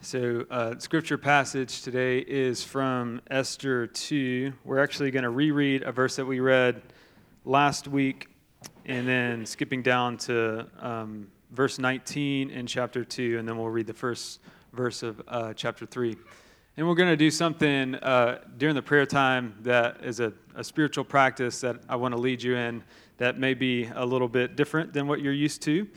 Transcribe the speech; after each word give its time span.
So, 0.00 0.46
uh, 0.48 0.78
scripture 0.78 1.18
passage 1.18 1.82
today 1.82 2.20
is 2.20 2.62
from 2.62 3.20
Esther 3.28 3.88
2. 3.88 4.52
We're 4.64 4.78
actually 4.78 5.10
going 5.10 5.24
to 5.24 5.30
reread 5.30 5.82
a 5.82 5.90
verse 5.90 6.14
that 6.16 6.24
we 6.24 6.38
read 6.38 6.80
last 7.44 7.88
week 7.88 8.28
and 8.86 9.08
then 9.08 9.44
skipping 9.44 9.82
down 9.82 10.16
to 10.18 10.68
um, 10.80 11.26
verse 11.50 11.80
19 11.80 12.48
in 12.50 12.66
chapter 12.68 13.04
2, 13.04 13.40
and 13.40 13.48
then 13.48 13.58
we'll 13.58 13.70
read 13.70 13.88
the 13.88 13.92
first 13.92 14.38
verse 14.72 15.02
of 15.02 15.20
uh, 15.26 15.52
chapter 15.54 15.84
3. 15.84 16.16
And 16.76 16.86
we're 16.86 16.94
going 16.94 17.10
to 17.10 17.16
do 17.16 17.30
something 17.30 17.96
uh, 17.96 18.44
during 18.56 18.76
the 18.76 18.82
prayer 18.82 19.04
time 19.04 19.56
that 19.62 20.04
is 20.04 20.20
a, 20.20 20.32
a 20.54 20.62
spiritual 20.62 21.04
practice 21.04 21.60
that 21.62 21.80
I 21.88 21.96
want 21.96 22.14
to 22.14 22.20
lead 22.20 22.40
you 22.40 22.54
in 22.54 22.84
that 23.16 23.36
may 23.36 23.52
be 23.52 23.90
a 23.96 24.06
little 24.06 24.28
bit 24.28 24.54
different 24.54 24.92
than 24.92 25.08
what 25.08 25.20
you're 25.20 25.32
used 25.32 25.60
to 25.62 25.88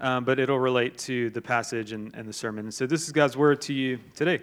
um, 0.00 0.24
but 0.24 0.38
it'll 0.38 0.58
relate 0.58 0.98
to 0.98 1.30
the 1.30 1.40
passage 1.40 1.92
and, 1.92 2.14
and 2.14 2.28
the 2.28 2.32
sermon. 2.32 2.70
So 2.70 2.86
this 2.86 3.06
is 3.06 3.12
God's 3.12 3.36
word 3.36 3.60
to 3.62 3.72
you 3.72 3.98
today. 4.14 4.42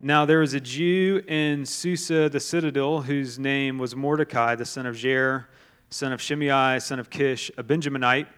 Now 0.00 0.24
there 0.24 0.38
was 0.38 0.54
a 0.54 0.60
Jew 0.60 1.22
in 1.26 1.66
Susa, 1.66 2.28
the 2.28 2.40
citadel, 2.40 3.02
whose 3.02 3.38
name 3.38 3.78
was 3.78 3.96
Mordecai, 3.96 4.54
the 4.54 4.64
son 4.64 4.86
of 4.86 4.94
Jair, 4.94 5.46
son 5.90 6.12
of 6.12 6.20
Shimei, 6.20 6.78
son 6.78 7.00
of 7.00 7.10
Kish, 7.10 7.50
a 7.58 7.64
Benjaminite, 7.64 8.28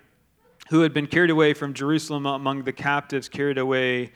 who 0.71 0.81
had 0.81 0.95
been 0.95 1.07
carried 1.07 1.31
away 1.31 1.53
from 1.53 1.75
Jerusalem 1.75 2.25
among 2.27 2.63
the 2.63 2.73
captives 2.73 3.29
carried 3.29 3.59
away 3.59 4.13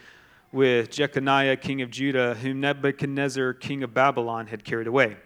with 0.52 0.90
Jeconiah, 0.90 1.56
king 1.56 1.82
of 1.82 1.90
Judah, 1.90 2.34
whom 2.34 2.60
Nebuchadnezzar, 2.60 3.54
king 3.54 3.82
of 3.82 3.92
Babylon, 3.92 4.46
had 4.46 4.64
carried 4.64 4.86
away. 4.86 5.16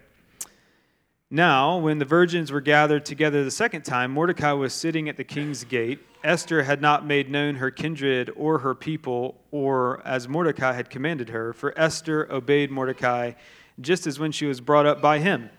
Now, 1.31 1.77
when 1.77 1.99
the 1.99 2.05
virgins 2.05 2.51
were 2.51 2.59
gathered 2.59 3.05
together 3.05 3.43
the 3.43 3.51
second 3.51 3.83
time, 3.83 4.09
Mordecai 4.09 4.53
was 4.53 4.73
sitting 4.73 5.07
at 5.07 5.15
the 5.15 5.23
king's 5.23 5.63
gate. 5.63 5.99
Esther 6.23 6.63
had 6.63 6.81
not 6.81 7.05
made 7.05 7.29
known 7.29 7.55
her 7.55 7.69
kindred 7.69 8.31
or 8.35 8.57
her 8.57 8.73
people, 8.73 9.39
or 9.51 10.01
as 10.07 10.27
Mordecai 10.27 10.73
had 10.73 10.89
commanded 10.89 11.29
her, 11.29 11.53
for 11.53 11.71
Esther 11.77 12.27
obeyed 12.31 12.71
Mordecai 12.71 13.33
just 13.79 14.07
as 14.07 14.17
when 14.17 14.31
she 14.31 14.47
was 14.47 14.59
brought 14.59 14.87
up 14.87 15.03
by 15.03 15.19
him. 15.19 15.51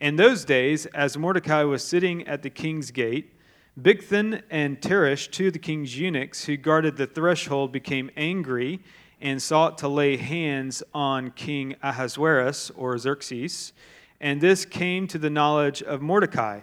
In 0.00 0.16
those 0.16 0.46
days, 0.46 0.86
as 0.86 1.18
Mordecai 1.18 1.64
was 1.64 1.84
sitting 1.84 2.26
at 2.26 2.42
the 2.42 2.48
king's 2.48 2.90
gate, 2.90 3.34
Bigthan 3.78 4.40
and 4.48 4.80
Teresh, 4.80 5.30
two 5.30 5.48
of 5.48 5.52
the 5.52 5.58
king's 5.58 5.98
eunuchs 5.98 6.46
who 6.46 6.56
guarded 6.56 6.96
the 6.96 7.06
threshold, 7.06 7.72
became 7.72 8.10
angry 8.16 8.80
and 9.20 9.42
sought 9.42 9.76
to 9.78 9.88
lay 9.88 10.16
hands 10.16 10.82
on 10.94 11.30
King 11.32 11.76
Ahasuerus 11.82 12.70
or 12.70 12.96
Xerxes 12.96 13.74
and 14.20 14.40
this 14.40 14.64
came 14.64 15.06
to 15.08 15.18
the 15.18 15.30
knowledge 15.30 15.82
of 15.82 16.02
Mordecai. 16.02 16.60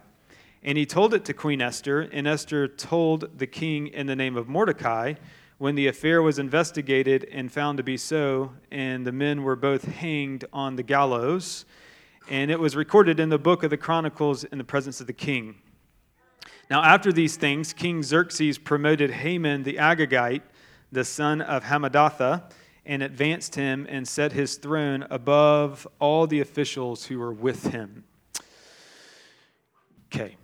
And 0.64 0.78
he 0.78 0.86
told 0.86 1.14
it 1.14 1.26
to 1.26 1.34
Queen 1.34 1.62
Esther, 1.62 2.02
and 2.02 2.28
Esther 2.28 2.68
told 2.68 3.40
the 3.40 3.48
king 3.48 3.88
in 3.88 4.06
the 4.06 4.16
name 4.16 4.36
of 4.36 4.48
Mordecai. 4.48 5.14
When 5.58 5.76
the 5.76 5.88
affair 5.88 6.22
was 6.22 6.38
investigated 6.38 7.28
and 7.32 7.52
found 7.52 7.78
to 7.78 7.84
be 7.84 7.98
so, 7.98 8.52
and 8.72 9.08
the 9.08 9.12
men 9.12 9.44
were 9.44 9.56
both 9.56 9.86
hanged 9.86 10.46
on 10.54 10.76
the 10.76 10.84
gallows, 10.84 11.66
and 12.30 12.52
it 12.52 12.60
was 12.60 12.76
recorded 12.76 13.20
in 13.20 13.30
the 13.30 13.40
book 13.40 13.64
of 13.64 13.72
the 13.72 13.78
Chronicles 13.78 14.44
in 14.44 14.58
the 14.58 14.64
presence 14.64 15.02
of 15.02 15.08
the 15.08 15.14
king. 15.14 15.56
Now, 16.70 16.84
after 16.84 17.12
these 17.12 17.38
things, 17.38 17.74
King 17.74 18.04
Xerxes 18.04 18.58
promoted 18.58 19.10
Haman 19.10 19.64
the 19.64 19.78
Agagite, 19.78 20.44
the 20.92 21.06
son 21.06 21.42
of 21.42 21.64
Hammedatha 21.64 22.52
and 22.88 23.04
advanced 23.04 23.54
him 23.54 23.86
and 23.90 24.08
set 24.08 24.32
his 24.32 24.56
throne 24.56 25.06
above 25.10 25.86
all 26.00 26.26
the 26.26 26.40
officials 26.40 27.06
who 27.06 27.20
were 27.20 27.34
with 27.34 27.68
him. 27.68 28.06
Okay, 30.08 30.38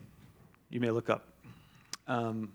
you 0.70 0.82
may 0.82 0.92
look 0.92 1.10
up. 1.10 1.26
Um, 2.06 2.52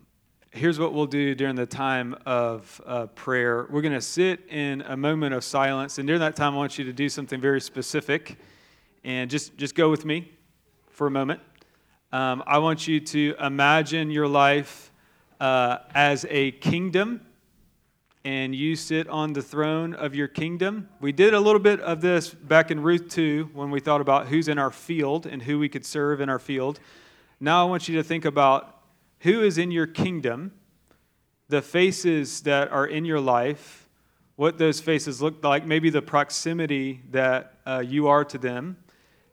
here's 0.50 0.78
what 0.78 0.92
we'll 0.92 1.06
do 1.06 1.34
during 1.34 1.56
the 1.56 1.64
time 1.64 2.14
of 2.27 2.80
uh, 2.84 3.06
prayer. 3.06 3.67
We're 3.70 3.80
going 3.80 3.95
to 3.95 4.00
sit 4.03 4.47
in 4.50 4.83
a 4.83 4.97
moment 4.97 5.34
of 5.34 5.42
silence, 5.42 5.97
and 5.97 6.06
during 6.06 6.20
that 6.20 6.36
time, 6.36 6.52
I 6.52 6.58
want 6.58 6.78
you 6.78 6.84
to 6.84 6.92
do 6.92 7.08
something 7.08 7.41
very 7.41 7.61
specific, 7.61 8.36
and 9.05 9.30
just 9.30 9.56
just 9.56 9.75
go 9.75 9.89
with 9.89 10.05
me 10.05 10.30
for 10.91 11.06
a 11.06 11.11
moment. 11.11 11.41
Um, 12.12 12.42
I 12.46 12.58
want 12.58 12.86
you 12.86 13.01
to 13.01 13.35
imagine 13.41 14.11
your 14.11 14.29
life 14.29 14.92
uh, 15.41 15.79
as 15.95 16.27
a 16.29 16.52
kingdom 16.52 17.23
and 18.24 18.55
you 18.55 18.77
sit 18.77 19.08
on 19.08 19.33
the 19.33 19.42
throne 19.42 19.95
of 19.95 20.14
your 20.14 20.29
kingdom. 20.29 20.89
We 21.01 21.12
did 21.12 21.34
a 21.34 21.40
little 21.40 21.61
bit 21.61 21.80
of 21.80 22.01
this 22.01 22.30
back 22.30 22.70
in 22.70 22.80
Ruth 22.80 23.08
2 23.08 23.51
when 23.52 23.70
we 23.70 23.80
thought 23.80 24.01
about 24.01 24.27
who's 24.27 24.48
in 24.48 24.58
our 24.58 24.70
field 24.70 25.27
and 25.27 25.42
who 25.42 25.58
we 25.58 25.68
could 25.68 25.86
serve 25.86 26.20
in 26.20 26.29
our 26.29 26.39
field. 26.39 26.80
Now 27.40 27.67
I 27.67 27.68
want 27.68 27.89
you 27.89 27.96
to 27.96 28.02
think 28.02 28.24
about 28.24 28.83
who 29.20 29.42
is 29.42 29.58
in 29.58 29.70
your 29.70 29.86
kingdom, 29.86 30.52
the 31.48 31.62
faces 31.62 32.42
that 32.42 32.70
are 32.70 32.86
in 32.86 33.05
your 33.05 33.20
life, 33.20 33.89
what 34.36 34.58
those 34.58 34.80
faces 34.80 35.23
look 35.23 35.42
like, 35.42 35.67
maybe 35.67 35.90
the 35.90 36.02
proximity 36.02 37.02
that 37.11 37.55
uh, 37.67 37.83
you 37.85 38.08
are 38.08 38.24
to 38.24 38.39
them, 38.39 38.77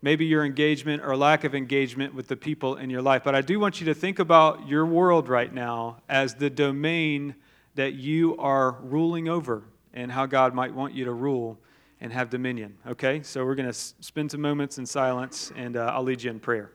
maybe 0.02 0.25
your 0.25 0.46
engagement 0.46 1.03
or 1.03 1.16
lack 1.17 1.44
of 1.44 1.53
engagement 1.53 2.13
with 2.13 2.28
the 2.28 2.35
people 2.35 2.75
in 2.75 2.90
your 2.90 3.02
life. 3.02 3.23
But 3.23 3.35
I 3.35 3.41
do 3.41 3.59
want 3.59 3.79
you 3.79 3.85
to 3.88 3.94
think 3.94 4.19
about 4.19 4.67
your 4.67 4.85
world 4.85 5.28
right 5.29 5.53
now 5.53 5.97
as 6.07 6.35
the 6.35 6.50
domain 6.50 7.35
that 7.75 7.94
you 7.94 8.36
are 8.38 8.78
ruling 8.81 9.30
over 9.30 9.63
and 9.94 10.12
how 10.12 10.25
God 10.25 10.53
might 10.53 10.74
want 10.74 10.94
you 10.94 11.06
to 11.06 11.13
rule 11.13 11.58
and 12.02 12.12
have 12.12 12.30
dominion. 12.30 12.78
Okay? 12.88 13.22
So 13.22 13.46
we're 13.46 13.56
going 13.56 13.72
to 13.72 13.74
spend 13.74 14.31
some 14.31 14.41
moments 14.41 14.78
in 14.78 14.86
silence 14.86 15.52
and 15.56 15.78
uh, 15.78 15.91
I'll 15.94 16.03
lead 16.03 16.24
you 16.24 16.31
in 16.31 16.40
prayer. 16.40 16.72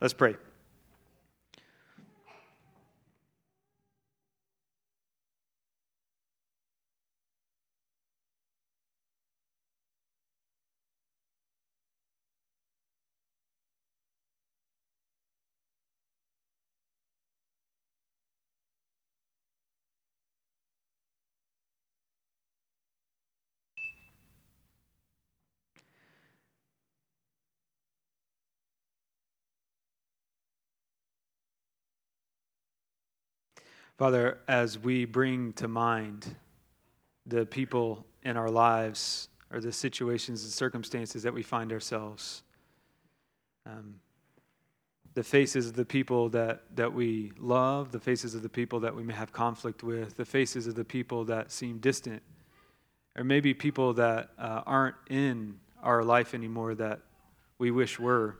Let's 0.00 0.14
pray. 0.14 0.36
Father, 33.96 34.38
as 34.48 34.76
we 34.76 35.04
bring 35.04 35.52
to 35.52 35.68
mind 35.68 36.34
the 37.26 37.46
people 37.46 38.04
in 38.24 38.36
our 38.36 38.50
lives 38.50 39.28
or 39.52 39.60
the 39.60 39.70
situations 39.70 40.42
and 40.42 40.52
circumstances 40.52 41.22
that 41.22 41.32
we 41.32 41.44
find 41.44 41.72
ourselves, 41.72 42.42
um, 43.66 43.94
the 45.14 45.22
faces 45.22 45.66
of 45.68 45.74
the 45.74 45.84
people 45.84 46.28
that, 46.30 46.62
that 46.74 46.92
we 46.92 47.30
love, 47.38 47.92
the 47.92 48.00
faces 48.00 48.34
of 48.34 48.42
the 48.42 48.48
people 48.48 48.80
that 48.80 48.96
we 48.96 49.04
may 49.04 49.14
have 49.14 49.32
conflict 49.32 49.84
with, 49.84 50.16
the 50.16 50.24
faces 50.24 50.66
of 50.66 50.74
the 50.74 50.84
people 50.84 51.24
that 51.26 51.52
seem 51.52 51.78
distant, 51.78 52.20
or 53.16 53.22
maybe 53.22 53.54
people 53.54 53.92
that 53.92 54.30
uh, 54.36 54.62
aren't 54.66 54.96
in 55.08 55.60
our 55.84 56.02
life 56.02 56.34
anymore 56.34 56.74
that 56.74 57.00
we 57.58 57.70
wish 57.70 58.00
were. 58.00 58.38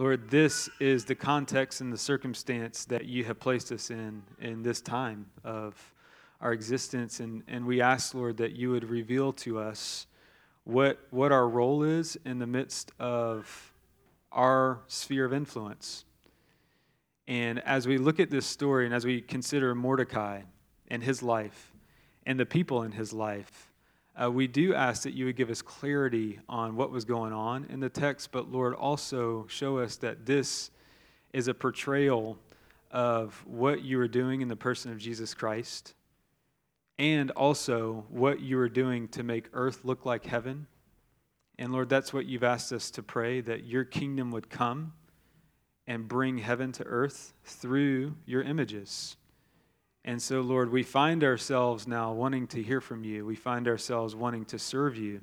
Lord, 0.00 0.30
this 0.30 0.70
is 0.80 1.04
the 1.04 1.14
context 1.14 1.82
and 1.82 1.92
the 1.92 1.98
circumstance 1.98 2.86
that 2.86 3.04
you 3.04 3.22
have 3.24 3.38
placed 3.38 3.70
us 3.70 3.90
in 3.90 4.22
in 4.40 4.62
this 4.62 4.80
time 4.80 5.26
of 5.44 5.76
our 6.40 6.54
existence. 6.54 7.20
And, 7.20 7.42
and 7.46 7.66
we 7.66 7.82
ask, 7.82 8.14
Lord, 8.14 8.38
that 8.38 8.52
you 8.52 8.70
would 8.70 8.88
reveal 8.88 9.30
to 9.34 9.58
us 9.58 10.06
what, 10.64 11.00
what 11.10 11.32
our 11.32 11.46
role 11.46 11.82
is 11.82 12.18
in 12.24 12.38
the 12.38 12.46
midst 12.46 12.92
of 12.98 13.74
our 14.32 14.80
sphere 14.86 15.26
of 15.26 15.34
influence. 15.34 16.06
And 17.28 17.58
as 17.58 17.86
we 17.86 17.98
look 17.98 18.18
at 18.20 18.30
this 18.30 18.46
story 18.46 18.86
and 18.86 18.94
as 18.94 19.04
we 19.04 19.20
consider 19.20 19.74
Mordecai 19.74 20.40
and 20.88 21.04
his 21.04 21.22
life 21.22 21.74
and 22.24 22.40
the 22.40 22.46
people 22.46 22.84
in 22.84 22.92
his 22.92 23.12
life, 23.12 23.69
uh, 24.20 24.30
we 24.30 24.46
do 24.46 24.74
ask 24.74 25.02
that 25.04 25.14
you 25.14 25.24
would 25.26 25.36
give 25.36 25.50
us 25.50 25.62
clarity 25.62 26.40
on 26.48 26.76
what 26.76 26.90
was 26.90 27.04
going 27.04 27.32
on 27.32 27.66
in 27.70 27.80
the 27.80 27.88
text, 27.88 28.32
but 28.32 28.50
Lord, 28.50 28.74
also 28.74 29.46
show 29.48 29.78
us 29.78 29.96
that 29.96 30.26
this 30.26 30.70
is 31.32 31.48
a 31.48 31.54
portrayal 31.54 32.38
of 32.90 33.42
what 33.46 33.82
you 33.82 34.00
are 34.00 34.08
doing 34.08 34.40
in 34.40 34.48
the 34.48 34.56
person 34.56 34.90
of 34.90 34.98
Jesus 34.98 35.32
Christ, 35.32 35.94
and 36.98 37.30
also 37.30 38.04
what 38.08 38.40
you 38.40 38.58
are 38.58 38.68
doing 38.68 39.08
to 39.08 39.22
make 39.22 39.48
earth 39.52 39.84
look 39.84 40.04
like 40.04 40.26
heaven. 40.26 40.66
And 41.58 41.72
Lord, 41.72 41.88
that's 41.88 42.12
what 42.12 42.26
you've 42.26 42.44
asked 42.44 42.72
us 42.72 42.90
to 42.92 43.02
pray 43.02 43.40
that 43.42 43.64
your 43.64 43.84
kingdom 43.84 44.32
would 44.32 44.50
come 44.50 44.92
and 45.86 46.08
bring 46.08 46.38
heaven 46.38 46.72
to 46.72 46.84
earth 46.84 47.32
through 47.44 48.16
your 48.26 48.42
images. 48.42 49.16
And 50.04 50.20
so, 50.20 50.40
Lord, 50.40 50.70
we 50.70 50.82
find 50.82 51.22
ourselves 51.22 51.86
now 51.86 52.12
wanting 52.12 52.46
to 52.48 52.62
hear 52.62 52.80
from 52.80 53.04
you. 53.04 53.26
We 53.26 53.36
find 53.36 53.68
ourselves 53.68 54.14
wanting 54.14 54.46
to 54.46 54.58
serve 54.58 54.96
you. 54.96 55.20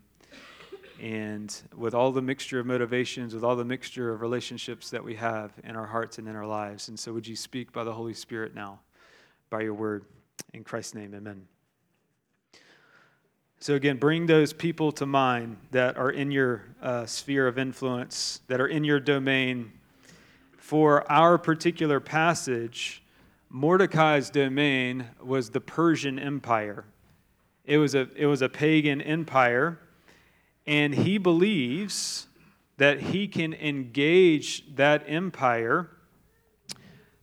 And 1.02 1.56
with 1.76 1.94
all 1.94 2.12
the 2.12 2.22
mixture 2.22 2.60
of 2.60 2.66
motivations, 2.66 3.34
with 3.34 3.44
all 3.44 3.56
the 3.56 3.66
mixture 3.66 4.12
of 4.12 4.22
relationships 4.22 4.90
that 4.92 5.04
we 5.04 5.16
have 5.16 5.52
in 5.64 5.76
our 5.76 5.86
hearts 5.86 6.20
and 6.20 6.28
in 6.28 6.36
our 6.36 6.46
lives. 6.46 6.90
And 6.90 7.00
so, 7.00 7.14
would 7.14 7.28
you 7.28 7.36
speak 7.36 7.72
by 7.72 7.84
the 7.84 7.94
Holy 7.94 8.14
Spirit 8.14 8.56
now, 8.56 8.80
by 9.50 9.62
your 9.62 9.74
word? 9.74 10.06
In 10.54 10.64
Christ's 10.64 10.96
name, 10.96 11.14
amen. 11.16 11.48
So, 13.60 13.74
again, 13.74 13.98
bring 13.98 14.28
those 14.28 14.54
people 14.54 14.92
to 14.94 15.06
mind 15.06 15.58
that 15.72 15.98
are 15.98 16.12
in 16.12 16.32
your 16.32 16.64
uh, 16.82 17.06
sphere 17.08 17.48
of 17.48 17.58
influence, 17.58 18.42
that 18.48 18.62
are 18.62 18.68
in 18.68 18.84
your 18.84 19.00
domain. 19.00 19.72
For 20.58 21.10
our 21.12 21.38
particular 21.38 22.00
passage, 22.00 23.02
Mordecai's 23.50 24.30
domain 24.30 25.06
was 25.22 25.50
the 25.50 25.62
Persian 25.62 26.20
Empire. 26.20 26.86
It 27.66 27.78
was 27.78 27.96
a, 27.96 28.08
it 28.16 28.26
was 28.26 28.42
a 28.42 28.50
pagan 28.50 29.02
empire, 29.02 29.80
and 30.66 30.94
he 30.94 31.18
believes 31.18 32.28
that 32.78 33.00
he 33.00 33.28
can 33.28 33.54
engage 33.54 34.76
that 34.76 35.04
empire 35.08 35.90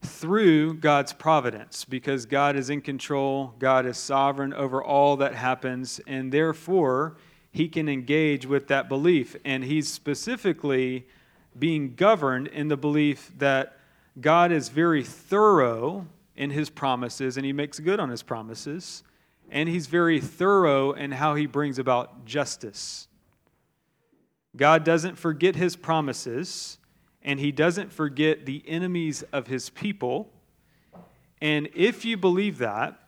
through 0.02 0.74
God's 0.74 1.12
providence 1.12 1.84
because 1.84 2.26
God 2.26 2.56
is 2.56 2.70
in 2.70 2.80
control, 2.80 3.54
God 3.58 3.86
is 3.86 3.96
sovereign 3.96 4.52
over 4.52 4.82
all 4.82 5.16
that 5.16 5.34
happens, 5.34 6.00
and 6.06 6.32
therefore 6.32 7.16
he 7.50 7.68
can 7.68 7.88
engage 7.88 8.46
with 8.46 8.68
that 8.68 8.88
belief. 8.88 9.36
And 9.44 9.64
he's 9.64 9.90
specifically 9.90 11.06
being 11.58 11.94
governed 11.94 12.48
in 12.48 12.68
the 12.68 12.76
belief 12.76 13.32
that 13.38 13.78
God 14.20 14.52
is 14.52 14.68
very 14.68 15.02
thorough 15.02 16.06
in 16.36 16.50
his 16.50 16.70
promises 16.70 17.36
and 17.36 17.44
he 17.44 17.52
makes 17.52 17.78
good 17.80 18.00
on 18.00 18.08
his 18.08 18.22
promises. 18.22 19.02
And 19.50 19.68
he's 19.68 19.86
very 19.86 20.20
thorough 20.20 20.92
in 20.92 21.12
how 21.12 21.34
he 21.34 21.46
brings 21.46 21.78
about 21.78 22.24
justice. 22.24 23.08
God 24.56 24.84
doesn't 24.84 25.16
forget 25.16 25.56
his 25.56 25.76
promises 25.76 26.78
and 27.22 27.40
he 27.40 27.52
doesn't 27.52 27.92
forget 27.92 28.46
the 28.46 28.62
enemies 28.66 29.22
of 29.32 29.46
his 29.46 29.70
people. 29.70 30.30
And 31.40 31.68
if 31.74 32.04
you 32.04 32.16
believe 32.16 32.58
that, 32.58 32.98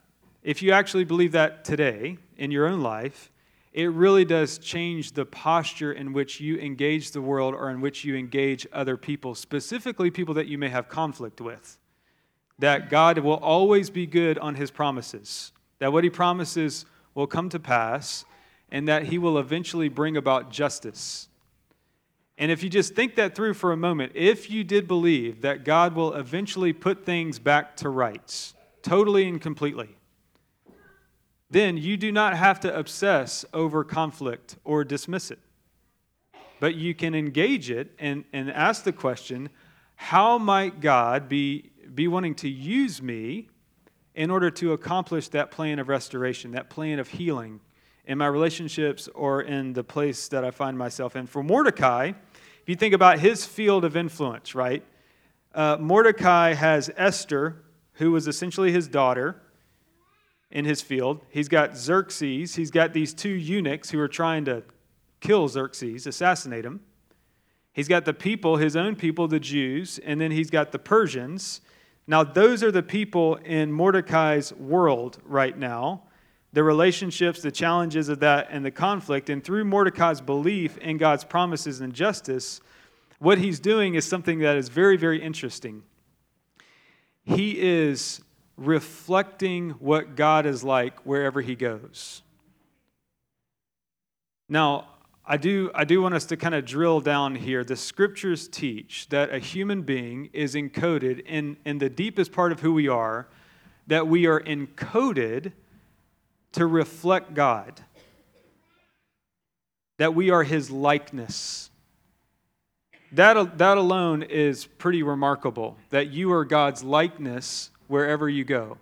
if 0.43 0.63
you 0.63 0.73
actually 0.73 1.05
believe 1.05 1.33
that 1.33 1.65
today 1.65 2.19
in 2.37 2.51
your 2.51 2.67
own 2.67 2.81
life, 2.81 3.31
it 3.77 3.89
really 3.89 4.25
does 4.25 4.57
change 4.57 5.13
the 5.13 5.27
posture 5.27 5.93
in 5.93 6.15
which 6.15 6.41
you 6.41 6.57
engage 6.57 7.11
the 7.11 7.21
world 7.21 7.55
or 7.55 7.69
in 7.69 7.83
which 7.83 8.05
you 8.07 8.17
engage 8.17 8.67
other 8.73 8.97
people, 8.97 9.35
specifically 9.35 10.11
people 10.11 10.33
that 10.33 10.47
you 10.47 10.57
may 10.57 10.71
have 10.71 10.89
conflict 10.89 11.43
with. 11.43 11.77
That 12.59 12.89
God 12.89 13.19
will 13.19 13.37
always 13.37 13.91
be 13.91 14.07
good 14.07 14.39
on 14.39 14.55
his 14.55 14.71
promises, 14.71 15.53
that 15.79 15.93
what 15.93 16.05
he 16.05 16.11
promises 16.11 16.87
will 17.15 17.27
come 17.27 17.51
to 17.51 17.61
pass, 17.61 18.25
and 18.71 18.89
that 18.89 19.05
he 19.05 19.19
will 19.19 19.39
eventually 19.39 19.91
bring 19.91 20.17
about 20.17 20.51
justice. 20.51 21.29
And 22.39 22.51
if 22.51 22.63
you 22.63 22.71
just 22.71 22.95
think 22.95 23.15
that 23.17 23.35
through 23.35 23.53
for 23.53 23.73
a 23.73 23.77
moment, 23.77 24.13
if 24.15 24.51
you 24.51 24.65
did 24.65 24.89
believe 24.89 25.43
that 25.43 25.67
God 25.67 25.95
will 25.95 26.15
eventually 26.15 26.73
put 26.73 27.05
things 27.05 27.39
back 27.39 27.77
to 27.77 27.91
rights, 27.91 28.55
totally 28.81 29.29
and 29.29 29.39
completely, 29.39 29.99
then 31.51 31.77
you 31.77 31.97
do 31.97 32.11
not 32.11 32.37
have 32.37 32.61
to 32.61 32.77
obsess 32.77 33.45
over 33.53 33.85
conflict 33.85 34.57
or 34.65 34.85
dismiss 34.85 35.31
it. 35.31 35.39
But 36.59 36.75
you 36.75 36.95
can 36.95 37.15
engage 37.15 37.71
it 37.71 37.93
and, 37.99 38.25
and 38.33 38.51
ask 38.51 38.83
the 38.85 38.93
question 38.93 39.51
how 39.95 40.39
might 40.39 40.81
God 40.81 41.29
be, 41.29 41.71
be 41.95 42.09
wanting 42.09 42.35
to 42.37 42.49
use 42.49 43.01
me 43.01 43.49
in 44.15 44.31
order 44.31 44.51
to 44.51 44.73
accomplish 44.73 45.29
that 45.29 45.51
plan 45.51 45.79
of 45.79 45.89
restoration, 45.89 46.53
that 46.53 46.69
plan 46.69 46.99
of 46.99 47.09
healing 47.09 47.61
in 48.07 48.19
my 48.19 48.27
relationships 48.27 49.09
or 49.15 49.43
in 49.43 49.73
the 49.73 49.85
place 49.85 50.29
that 50.29 50.45
I 50.45 50.51
find 50.51 50.77
myself 50.77 51.17
in? 51.17 51.27
For 51.27 51.43
Mordecai, 51.43 52.13
if 52.63 52.69
you 52.69 52.77
think 52.77 52.95
about 52.95 53.21
his 53.21 53.47
field 53.47 53.85
of 53.85 53.97
influence, 53.97 54.55
right? 54.55 54.85
Uh, 55.55 55.77
Mordecai 55.81 56.53
has 56.53 56.91
Esther, 56.97 57.63
who 57.95 58.13
was 58.13 58.29
essentially 58.29 58.73
his 58.73 58.89
daughter 58.89 59.41
in 60.51 60.65
his 60.65 60.81
field. 60.83 61.21
He's 61.31 61.49
got 61.49 61.77
Xerxes. 61.77 62.55
He's 62.55 62.71
got 62.71 62.93
these 62.93 63.13
two 63.13 63.31
eunuchs 63.31 63.91
who 63.91 64.01
are 64.01 64.09
trying 64.09 64.45
to 64.47 64.63
kill 65.21 65.49
Xerxes, 65.49 66.07
assassinate 66.07 66.65
him. 66.65 66.81
He's 67.73 67.89
got 67.89 68.05
the 68.05 68.15
people, 68.15 68.57
his 68.57 68.77
own 68.77 68.97
people, 68.97 69.29
the 69.29 69.41
Jews, 69.41 69.99
and 69.99 70.21
then 70.21 70.31
he's 70.31 70.51
got 70.51 70.73
the 70.73 70.79
Persians. 70.79 71.61
Now, 72.07 72.25
those 72.25 72.63
are 72.63 72.71
the 72.71 72.83
people 72.83 73.37
in 73.37 73.73
Mordecai's 73.73 74.53
world 74.53 75.19
right 75.25 75.57
now 75.57 76.03
the 76.57 76.63
relationships, 76.63 77.43
the 77.43 77.51
challenges 77.51 78.09
of 78.09 78.21
that, 78.21 78.49
and 78.51 78.65
the 78.65 78.71
conflict. 78.71 79.29
And 79.29 79.45
through 79.45 79.67
Mordecai's 79.67 80.23
belief 80.23 80.79
in 80.79 80.97
God's 80.97 81.23
promises 81.23 81.83
and 81.83 81.93
justice, 81.93 82.63
what 83.19 83.37
he's 83.37 83.61
doing 83.61 83.95
is 83.95 84.07
something 84.07 84.39
that 84.39 84.57
is 84.57 84.71
very, 84.71 84.97
very 84.97 85.21
interesting. 85.21 85.83
He 87.25 87.61
is 87.61 88.23
reflecting 88.57 89.71
what 89.71 90.17
God 90.17 90.47
is 90.47 90.65
like 90.65 91.01
wherever 91.01 91.41
he 91.41 91.55
goes. 91.55 92.23
Now, 94.49 94.89
I 95.29 95.37
do, 95.37 95.71
I 95.75 95.85
do 95.85 96.01
want 96.01 96.15
us 96.15 96.25
to 96.27 96.37
kind 96.37 96.55
of 96.55 96.65
drill 96.65 97.01
down 97.01 97.35
here. 97.35 97.65
The 97.65 97.77
scriptures 97.77 98.47
teach 98.47 99.09
that 99.09 99.35
a 99.35 99.41
human 99.41 99.83
being 99.83 100.31
is 100.33 100.55
encoded 100.55 101.27
in, 101.27 101.57
in 101.65 101.79
the 101.79 101.91
deepest 101.91 102.31
part 102.31 102.53
of 102.53 102.61
who 102.61 102.73
we 102.73 102.87
are, 102.87 103.27
that 103.89 104.07
we 104.07 104.27
are 104.27 104.41
encoded 104.41 105.53
to 106.53 106.67
reflect 106.67 107.35
God, 107.35 107.83
that 109.99 110.15
we 110.15 110.31
are 110.31 110.45
His 110.45 110.71
likeness. 110.71 111.71
That, 113.13 113.59
that 113.59 113.79
alone 113.79 114.23
is 114.23 114.65
pretty 114.65 115.03
remarkable, 115.03 115.77
that 115.91 116.09
you 116.09 116.33
are 116.33 116.45
God's 116.45 116.85
likeness 116.85 117.71
wherever 117.89 118.29
you 118.29 118.45
go. 118.45 118.79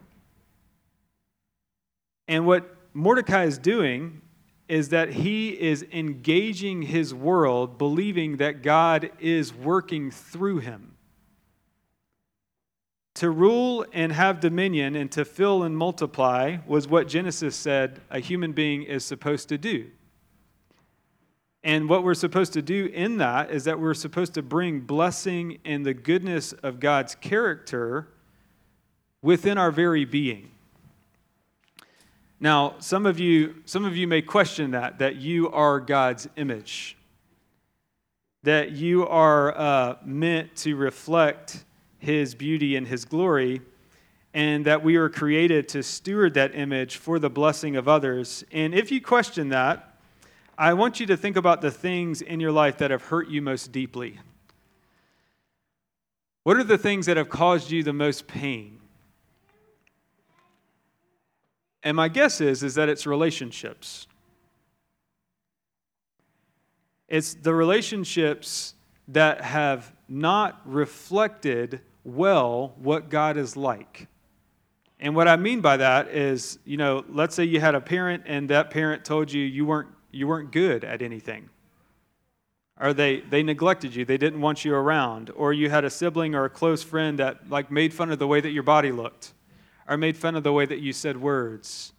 And 2.29 2.47
what 2.47 2.75
Mordecai 2.95 3.45
is 3.45 3.59
doing 3.59 4.23
is 4.69 4.89
that 4.91 5.11
he 5.11 5.51
is 5.51 5.85
engaging 5.93 6.83
his 6.83 7.13
world, 7.13 7.77
believing 7.77 8.39
that 8.39 8.63
God 8.63 9.11
is 9.21 9.53
working 9.53 10.11
through 10.11 10.59
him. 10.59 10.95
To 13.17 13.31
rule 13.31 13.85
and 13.93 14.11
have 14.13 14.41
dominion 14.41 14.97
and 14.97 15.13
to 15.13 15.25
fill 15.25 15.63
and 15.63 15.77
multiply 15.77 16.59
was 16.67 16.89
what 16.89 17.07
Genesis 17.07 17.55
said 17.55 18.01
a 18.11 18.19
human 18.19 18.53
being 18.53 18.83
is 18.83 19.05
supposed 19.05 19.49
to 19.51 19.59
do. 19.59 19.91
And 21.63 21.89
what 21.89 22.03
we're 22.03 22.15
supposed 22.15 22.53
to 22.55 22.63
do 22.63 22.87
in 22.87 23.19
that 23.19 23.51
is 23.51 23.65
that 23.65 23.79
we're 23.79 23.95
supposed 23.95 24.35
to 24.35 24.43
bring 24.43 24.81
blessing 24.81 25.59
and 25.65 25.87
the 25.87 25.95
goodness 25.95 26.53
of 26.53 26.81
God's 26.81 27.15
character 27.15 28.09
within 29.25 29.57
our 29.57 29.71
very 29.71 30.05
being. 30.05 30.51
Now, 32.39 32.75
some 32.79 33.07
of 33.07 33.19
you, 33.19 33.55
some 33.65 33.87
of 33.87 33.97
you 33.97 34.07
may 34.07 34.21
question 34.21 34.73
that, 34.73 34.99
that 34.99 35.17
you 35.17 35.51
are 35.51 35.81
God's 35.81 36.29
image, 36.37 36.99
that 38.43 38.73
you 38.73 39.09
are 39.09 39.57
uh, 39.57 39.97
meant 40.05 40.55
to 40.57 40.77
reflect 40.77 41.65
his 41.99 42.35
beauty 42.35 42.77
and 42.77 42.87
his 42.87 43.07
glory, 43.07 43.63
and 44.35 44.67
that 44.67 44.85
we 44.85 44.97
are 44.97 45.09
created 45.09 45.71
to 45.71 45.83
steward 45.83 46.35
that 46.35 46.55
image 46.55 46.99
for 46.99 47.19
the 47.19 47.31
blessing 47.31 47.77
of 47.77 47.89
others. 47.89 48.45
And 48.53 48.75
if 48.75 48.93
you 48.93 49.01
question 49.01 49.49
that, 49.49 49.97
I 50.59 50.75
want 50.75 51.01
you 51.01 51.07
to 51.07 51.17
think 51.17 51.37
about 51.37 51.63
the 51.63 51.71
things 51.71 52.21
in 52.21 52.41
your 52.41 52.53
life 52.53 52.77
that 52.77 52.91
have 52.91 53.05
hurt 53.05 53.29
you 53.29 53.41
most 53.41 53.73
deeply. 53.73 54.21
What 56.43 56.59
are 56.59 56.65
the 56.65 56.77
things 56.77 57.07
that 57.07 57.17
have 57.17 57.31
caused 57.31 57.71
you 57.71 57.83
the 57.83 57.95
most 57.95 58.27
pain? 58.27 58.81
And 61.85 61.97
my 61.97 62.09
guess 62.09 62.41
is, 62.41 62.63
is 62.65 62.75
that 62.75 62.89
it's 62.89 63.07
relationships. 63.07 64.09
It's 67.09 67.35
the 67.35 67.55
relationships 67.55 68.75
that 69.09 69.43
have 69.43 69.93
not 70.09 70.61
reflected 70.65 71.81
well 72.03 72.75
what 72.79 73.11
God 73.11 73.37
is 73.37 73.57
like. 73.57 74.09
And 74.99 75.15
what 75.15 75.29
I 75.29 75.37
mean 75.37 75.61
by 75.61 75.77
that 75.77 76.09
is, 76.09 76.59
you 76.65 76.79
know, 76.79 77.05
let's 77.11 77.35
say 77.35 77.45
you 77.45 77.61
had 77.61 77.75
a 77.75 77.81
parent 77.81 78.23
and 78.27 78.49
that 78.49 78.71
parent 78.71 79.05
told 79.05 79.31
you 79.31 79.43
you 79.43 79.67
weren't 79.67 79.91
you 80.11 80.27
weren't 80.27 80.51
good 80.53 80.85
at 80.85 81.03
anything. 81.03 81.51
Or 82.81 82.95
they, 82.95 83.21
they 83.21 83.43
neglected 83.43 83.95
you, 83.95 84.05
they 84.05 84.17
didn't 84.17 84.41
want 84.41 84.65
you 84.65 84.75
around. 84.75 85.31
Or 85.37 85.53
you 85.53 85.71
had 85.71 85.85
a 85.85 85.91
sibling 85.91 86.35
or 86.35 86.45
a 86.45 86.51
close 86.51 86.83
friend 86.83 87.19
that 87.19 87.51
like 87.51 87.71
made 87.71 87.93
fun 87.93 88.11
of 88.11 88.19
the 88.19 88.27
way 88.27 88.41
that 88.41 88.51
your 88.51 88.63
body 88.63 88.91
looked, 88.91 89.34
or 89.89 89.97
made 89.97 90.17
fun 90.17 90.37
of 90.37 90.43
the 90.43 90.53
way 90.53 90.67
that 90.67 90.81
you 90.81 90.93
said 90.93 91.21
words. 91.21 91.93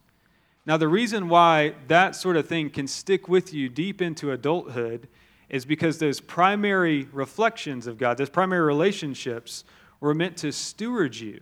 Now, 0.66 0.78
the 0.78 0.88
reason 0.88 1.30
why 1.30 1.76
that 1.88 2.16
sort 2.16 2.38
of 2.38 2.48
thing 2.48 2.70
can 2.70 2.88
stick 2.88 3.28
with 3.28 3.54
you 3.54 3.70
deep 3.70 4.02
into 4.02 4.32
adulthood 4.32 5.08
is 5.48 5.64
because 5.64 6.00
those 6.00 6.20
primary 6.20 7.08
reflections 7.12 7.86
of 7.86 7.98
God, 7.98 8.18
those 8.18 8.30
primary 8.30 8.66
relationships, 8.66 9.64
we're 10.00 10.16
meant 10.16 10.38
to 10.38 10.52
steward 10.52 11.16
you. 11.16 11.42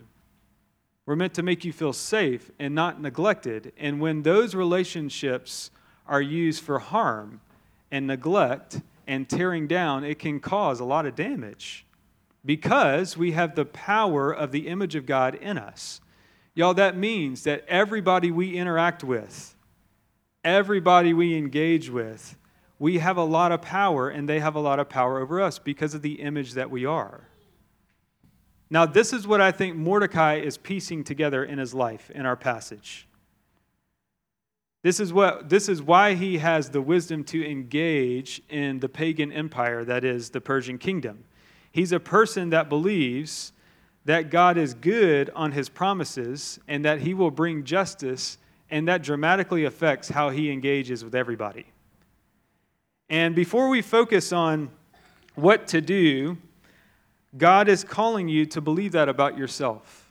We're 1.06 1.16
meant 1.16 1.34
to 1.34 1.42
make 1.42 1.64
you 1.64 1.72
feel 1.72 1.92
safe 1.92 2.50
and 2.58 2.74
not 2.74 3.00
neglected. 3.00 3.72
And 3.78 4.00
when 4.00 4.22
those 4.22 4.54
relationships 4.54 5.70
are 6.06 6.22
used 6.22 6.62
for 6.62 6.78
harm 6.78 7.40
and 7.90 8.06
neglect 8.06 8.80
and 9.06 9.28
tearing 9.28 9.66
down, 9.66 10.04
it 10.04 10.18
can 10.18 10.40
cause 10.40 10.80
a 10.80 10.84
lot 10.84 11.06
of 11.06 11.14
damage 11.14 11.84
because 12.44 13.16
we 13.16 13.32
have 13.32 13.54
the 13.54 13.64
power 13.64 14.32
of 14.32 14.52
the 14.52 14.68
image 14.68 14.94
of 14.94 15.06
God 15.06 15.34
in 15.34 15.56
us. 15.58 16.00
Y'all, 16.54 16.74
that 16.74 16.96
means 16.96 17.42
that 17.44 17.64
everybody 17.66 18.30
we 18.30 18.56
interact 18.56 19.02
with, 19.02 19.56
everybody 20.44 21.12
we 21.12 21.36
engage 21.36 21.90
with, 21.90 22.36
we 22.78 22.98
have 22.98 23.16
a 23.16 23.24
lot 23.24 23.50
of 23.50 23.62
power 23.62 24.08
and 24.08 24.28
they 24.28 24.40
have 24.40 24.54
a 24.54 24.60
lot 24.60 24.78
of 24.78 24.88
power 24.88 25.20
over 25.20 25.40
us 25.40 25.58
because 25.58 25.94
of 25.94 26.02
the 26.02 26.20
image 26.20 26.52
that 26.52 26.70
we 26.70 26.84
are. 26.84 27.28
Now, 28.70 28.86
this 28.86 29.12
is 29.12 29.26
what 29.26 29.40
I 29.40 29.52
think 29.52 29.76
Mordecai 29.76 30.36
is 30.36 30.56
piecing 30.56 31.04
together 31.04 31.44
in 31.44 31.58
his 31.58 31.74
life 31.74 32.10
in 32.10 32.26
our 32.26 32.36
passage. 32.36 33.06
This 34.82 35.00
is, 35.00 35.12
what, 35.12 35.48
this 35.48 35.68
is 35.68 35.80
why 35.80 36.14
he 36.14 36.38
has 36.38 36.70
the 36.70 36.82
wisdom 36.82 37.24
to 37.24 37.48
engage 37.48 38.42
in 38.50 38.80
the 38.80 38.88
pagan 38.88 39.32
empire 39.32 39.84
that 39.84 40.04
is 40.04 40.30
the 40.30 40.40
Persian 40.40 40.76
kingdom. 40.76 41.24
He's 41.72 41.90
a 41.90 42.00
person 42.00 42.50
that 42.50 42.68
believes 42.68 43.53
that 44.04 44.30
God 44.30 44.58
is 44.58 44.74
good 44.74 45.30
on 45.34 45.52
his 45.52 45.68
promises 45.68 46.58
and 46.68 46.84
that 46.84 47.00
he 47.00 47.14
will 47.14 47.30
bring 47.30 47.64
justice, 47.64 48.38
and 48.70 48.88
that 48.88 49.02
dramatically 49.02 49.64
affects 49.64 50.08
how 50.08 50.30
he 50.30 50.50
engages 50.50 51.04
with 51.04 51.14
everybody. 51.14 51.66
And 53.08 53.34
before 53.34 53.68
we 53.68 53.82
focus 53.82 54.32
on 54.32 54.70
what 55.34 55.66
to 55.68 55.80
do, 55.80 56.38
God 57.36 57.68
is 57.68 57.84
calling 57.84 58.28
you 58.28 58.46
to 58.46 58.60
believe 58.60 58.92
that 58.92 59.08
about 59.08 59.36
yourself. 59.36 60.10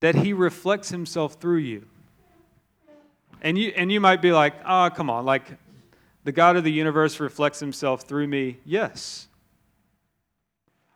That 0.00 0.14
he 0.14 0.32
reflects 0.32 0.88
himself 0.88 1.34
through 1.34 1.58
you. 1.58 1.86
And 3.42 3.58
you, 3.58 3.72
and 3.76 3.92
you 3.92 4.00
might 4.00 4.22
be 4.22 4.32
like, 4.32 4.54
oh, 4.66 4.90
come 4.94 5.10
on, 5.10 5.24
like 5.24 5.44
the 6.24 6.32
God 6.32 6.56
of 6.56 6.64
the 6.64 6.72
universe 6.72 7.20
reflects 7.20 7.60
himself 7.60 8.02
through 8.02 8.26
me. 8.26 8.58
Yes. 8.64 9.28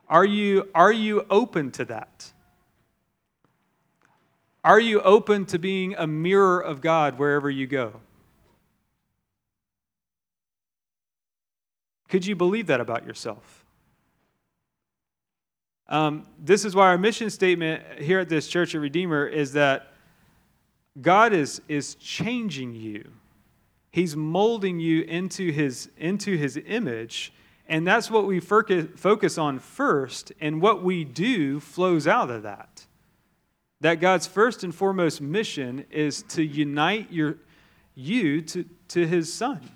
Are 0.08 0.24
you, 0.24 0.68
are 0.74 0.92
you 0.92 1.26
open 1.28 1.70
to 1.72 1.84
that? 1.86 2.32
Are 4.64 4.80
you 4.80 5.00
open 5.02 5.46
to 5.46 5.58
being 5.58 5.94
a 5.96 6.06
mirror 6.06 6.60
of 6.60 6.80
God 6.80 7.18
wherever 7.18 7.50
you 7.50 7.66
go? 7.66 8.00
Could 12.08 12.26
you 12.26 12.34
believe 12.34 12.66
that 12.68 12.80
about 12.80 13.06
yourself? 13.06 13.64
Um, 15.88 16.26
this 16.38 16.64
is 16.64 16.74
why 16.74 16.88
our 16.88 16.98
mission 16.98 17.30
statement 17.30 17.82
here 17.98 18.20
at 18.20 18.28
this 18.28 18.48
Church 18.48 18.74
of 18.74 18.82
Redeemer 18.82 19.26
is 19.26 19.52
that 19.52 19.92
God 21.00 21.32
is, 21.32 21.62
is 21.68 21.94
changing 21.94 22.74
you. 22.74 23.10
He's 23.90 24.16
molding 24.16 24.80
you 24.80 25.02
into 25.02 25.50
his, 25.50 25.90
into 25.96 26.36
his 26.36 26.58
image. 26.66 27.32
And 27.68 27.86
that's 27.86 28.10
what 28.10 28.26
we 28.26 28.40
focus 28.40 29.38
on 29.38 29.58
first. 29.58 30.32
And 30.40 30.62
what 30.62 30.82
we 30.82 31.04
do 31.04 31.60
flows 31.60 32.06
out 32.06 32.30
of 32.30 32.44
that. 32.44 32.86
That 33.80 34.00
God's 34.00 34.26
first 34.26 34.64
and 34.64 34.74
foremost 34.74 35.20
mission 35.20 35.84
is 35.90 36.22
to 36.30 36.42
unite 36.42 37.12
your, 37.12 37.36
you 37.94 38.40
to, 38.42 38.64
to 38.88 39.06
his 39.06 39.32
son. 39.32 39.70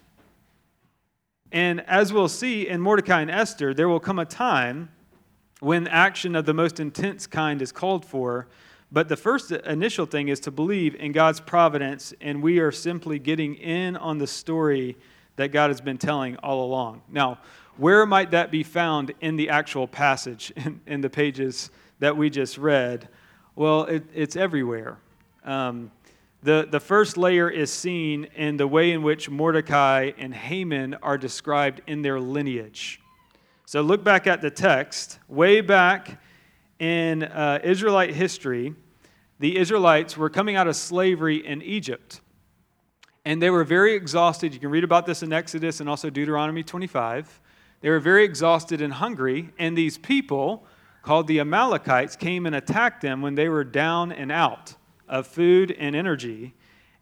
And 1.53 1.83
as 1.83 2.13
we'll 2.13 2.29
see 2.29 2.67
in 2.67 2.81
Mordecai 2.81 3.21
and 3.21 3.31
Esther, 3.31 3.75
there 3.75 3.89
will 3.89 4.01
come 4.01 4.19
a 4.19 4.25
time 4.25 4.89
when 5.61 5.87
action 5.87 6.35
of 6.35 6.47
the 6.47 6.55
most 6.55 6.81
intense 6.81 7.27
kind 7.27 7.61
is 7.61 7.71
called 7.71 8.07
for. 8.07 8.49
But 8.91 9.09
the 9.09 9.17
first 9.17 9.53
initial 9.53 10.07
thing 10.07 10.29
is 10.29 10.41
to 10.41 10.51
believe 10.51 10.95
in 10.95 11.13
God's 11.13 11.41
providence, 11.41 12.15
and 12.21 12.43
we 12.43 12.59
are 12.59 12.73
simply 12.73 13.19
getting 13.19 13.55
in 13.55 13.97
on 13.97 14.19
the 14.19 14.27
story 14.27 14.97
that 15.37 15.53
God 15.53 15.71
has 15.71 15.81
been 15.81 15.99
telling 15.99 16.37
all 16.37 16.65
along. 16.65 17.03
Now, 17.11 17.39
where 17.77 18.05
might 18.05 18.31
that 18.33 18.51
be 18.51 18.63
found 18.63 19.13
in 19.21 19.37
the 19.37 19.49
actual 19.49 19.87
passage, 19.89 20.53
in, 20.57 20.81
in 20.87 21.01
the 21.01 21.11
pages 21.11 21.71
that 22.01 22.17
we 22.17 22.31
just 22.31 22.59
read? 22.59 23.09
Well, 23.55 23.85
it, 23.85 24.05
it's 24.15 24.37
everywhere. 24.37 24.99
Um, 25.45 25.91
the, 26.43 26.67
the 26.69 26.81
first 26.81 27.17
layer 27.17 27.49
is 27.49 27.73
seen 27.73 28.25
in 28.35 28.57
the 28.57 28.67
way 28.67 28.91
in 28.91 29.03
which 29.03 29.31
Mordecai 29.31 30.11
and 30.19 30.35
Haman 30.35 30.95
are 30.95 31.17
described 31.17 31.83
in 31.87 32.03
their 32.03 32.19
lineage. 32.19 33.01
So 33.65 33.81
look 33.81 34.03
back 34.03 34.27
at 34.27 34.43
the 34.43 34.51
text. 34.51 35.21
Way 35.29 35.61
back 35.61 36.21
in 36.81 37.23
uh, 37.23 37.61
Israelite 37.63 38.13
history, 38.13 38.75
the 39.39 39.57
Israelites 39.57 40.17
were 40.17 40.31
coming 40.31 40.57
out 40.57 40.67
of 40.67 40.75
slavery 40.75 41.47
in 41.47 41.63
Egypt. 41.63 42.21
And 43.25 43.41
they 43.41 43.51
were 43.51 43.65
very 43.65 43.95
exhausted. 43.95 44.53
You 44.53 44.61
can 44.61 44.71
read 44.71 44.85
about 44.85 45.07
this 45.07 45.23
in 45.23 45.33
Exodus 45.33 45.81
and 45.81 45.89
also 45.89 46.11
Deuteronomy 46.11 46.63
25. 46.63 47.41
They 47.81 47.91
were 47.91 48.01
very 48.01 48.25
exhausted 48.25 48.81
and 48.81 48.93
hungry. 48.93 49.51
And 49.59 49.77
these 49.77 49.99
people, 49.99 50.65
called 51.03 51.27
the 51.29 51.41
Amalekites, 51.41 52.17
came 52.17 52.47
and 52.47 52.55
attacked 52.55 53.01
them 53.01 53.23
when 53.23 53.35
they 53.35 53.49
were 53.49 53.65
down 53.65 54.13
and 54.13 54.33
out 54.33 54.75
of 55.09 55.27
food 55.27 55.71
and 55.73 55.95
energy. 55.95 56.55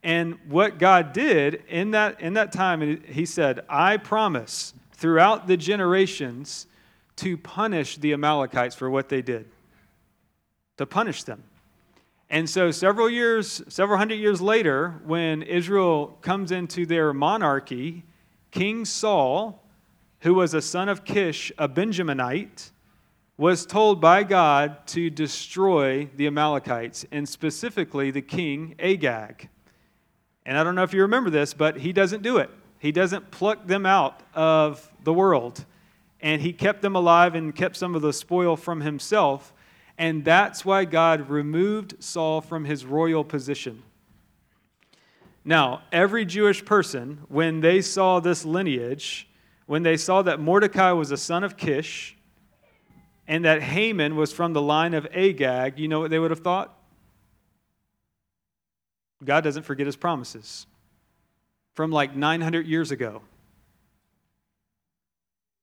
And 0.02 0.38
what 0.48 0.78
God 0.78 1.12
did 1.12 1.62
in 1.68 1.92
that, 1.92 2.20
in 2.20 2.34
that 2.34 2.52
time, 2.52 3.02
He 3.04 3.24
said, 3.26 3.64
I 3.68 3.96
promise 3.96 4.74
throughout 4.92 5.46
the 5.46 5.56
generations 5.56 6.66
to 7.16 7.36
punish 7.36 7.96
the 7.96 8.12
Amalekites 8.12 8.74
for 8.74 8.88
what 8.90 9.08
they 9.08 9.22
did, 9.22 9.50
to 10.78 10.86
punish 10.86 11.22
them. 11.24 11.44
And 12.32 12.48
so, 12.48 12.70
several 12.70 13.10
years, 13.10 13.60
several 13.66 13.98
hundred 13.98 14.16
years 14.16 14.40
later, 14.40 15.00
when 15.04 15.42
Israel 15.42 16.16
comes 16.22 16.52
into 16.52 16.86
their 16.86 17.12
monarchy, 17.12 18.04
King 18.52 18.84
Saul, 18.84 19.60
who 20.20 20.34
was 20.34 20.54
a 20.54 20.62
son 20.62 20.88
of 20.88 21.04
Kish, 21.04 21.50
a 21.58 21.68
Benjaminite, 21.68 22.70
was 23.36 23.66
told 23.66 24.00
by 24.00 24.22
God 24.22 24.86
to 24.86 25.10
destroy 25.10 26.08
the 26.14 26.28
Amalekites, 26.28 27.04
and 27.10 27.28
specifically 27.28 28.12
the 28.12 28.22
king 28.22 28.76
Agag. 28.78 29.48
And 30.46 30.56
I 30.56 30.62
don't 30.62 30.74
know 30.74 30.82
if 30.82 30.94
you 30.94 31.02
remember 31.02 31.30
this, 31.30 31.52
but 31.52 31.78
he 31.78 31.92
doesn't 31.92 32.22
do 32.22 32.36
it. 32.36 32.50
He 32.78 32.92
doesn't 32.92 33.30
pluck 33.30 33.66
them 33.66 33.86
out 33.86 34.22
of 34.34 34.88
the 35.02 35.12
world. 35.12 35.64
And 36.20 36.42
he 36.42 36.52
kept 36.52 36.82
them 36.82 36.94
alive 36.94 37.34
and 37.34 37.54
kept 37.54 37.76
some 37.76 37.94
of 37.94 38.02
the 38.02 38.12
spoil 38.12 38.56
from 38.56 38.82
himself. 38.82 39.52
And 40.00 40.24
that's 40.24 40.64
why 40.64 40.86
God 40.86 41.28
removed 41.28 42.02
Saul 42.02 42.40
from 42.40 42.64
his 42.64 42.86
royal 42.86 43.22
position. 43.22 43.82
Now, 45.44 45.82
every 45.92 46.24
Jewish 46.24 46.64
person, 46.64 47.20
when 47.28 47.60
they 47.60 47.82
saw 47.82 48.18
this 48.18 48.46
lineage, 48.46 49.28
when 49.66 49.82
they 49.82 49.98
saw 49.98 50.22
that 50.22 50.40
Mordecai 50.40 50.92
was 50.92 51.10
a 51.10 51.18
son 51.18 51.44
of 51.44 51.58
Kish, 51.58 52.16
and 53.28 53.44
that 53.44 53.60
Haman 53.60 54.16
was 54.16 54.32
from 54.32 54.54
the 54.54 54.62
line 54.62 54.94
of 54.94 55.06
Agag, 55.12 55.78
you 55.78 55.86
know 55.86 56.00
what 56.00 56.10
they 56.10 56.18
would 56.18 56.30
have 56.30 56.40
thought? 56.40 56.74
God 59.22 59.44
doesn't 59.44 59.64
forget 59.64 59.84
his 59.84 59.96
promises 59.96 60.66
from 61.74 61.90
like 61.90 62.16
900 62.16 62.66
years 62.66 62.90
ago. 62.90 63.20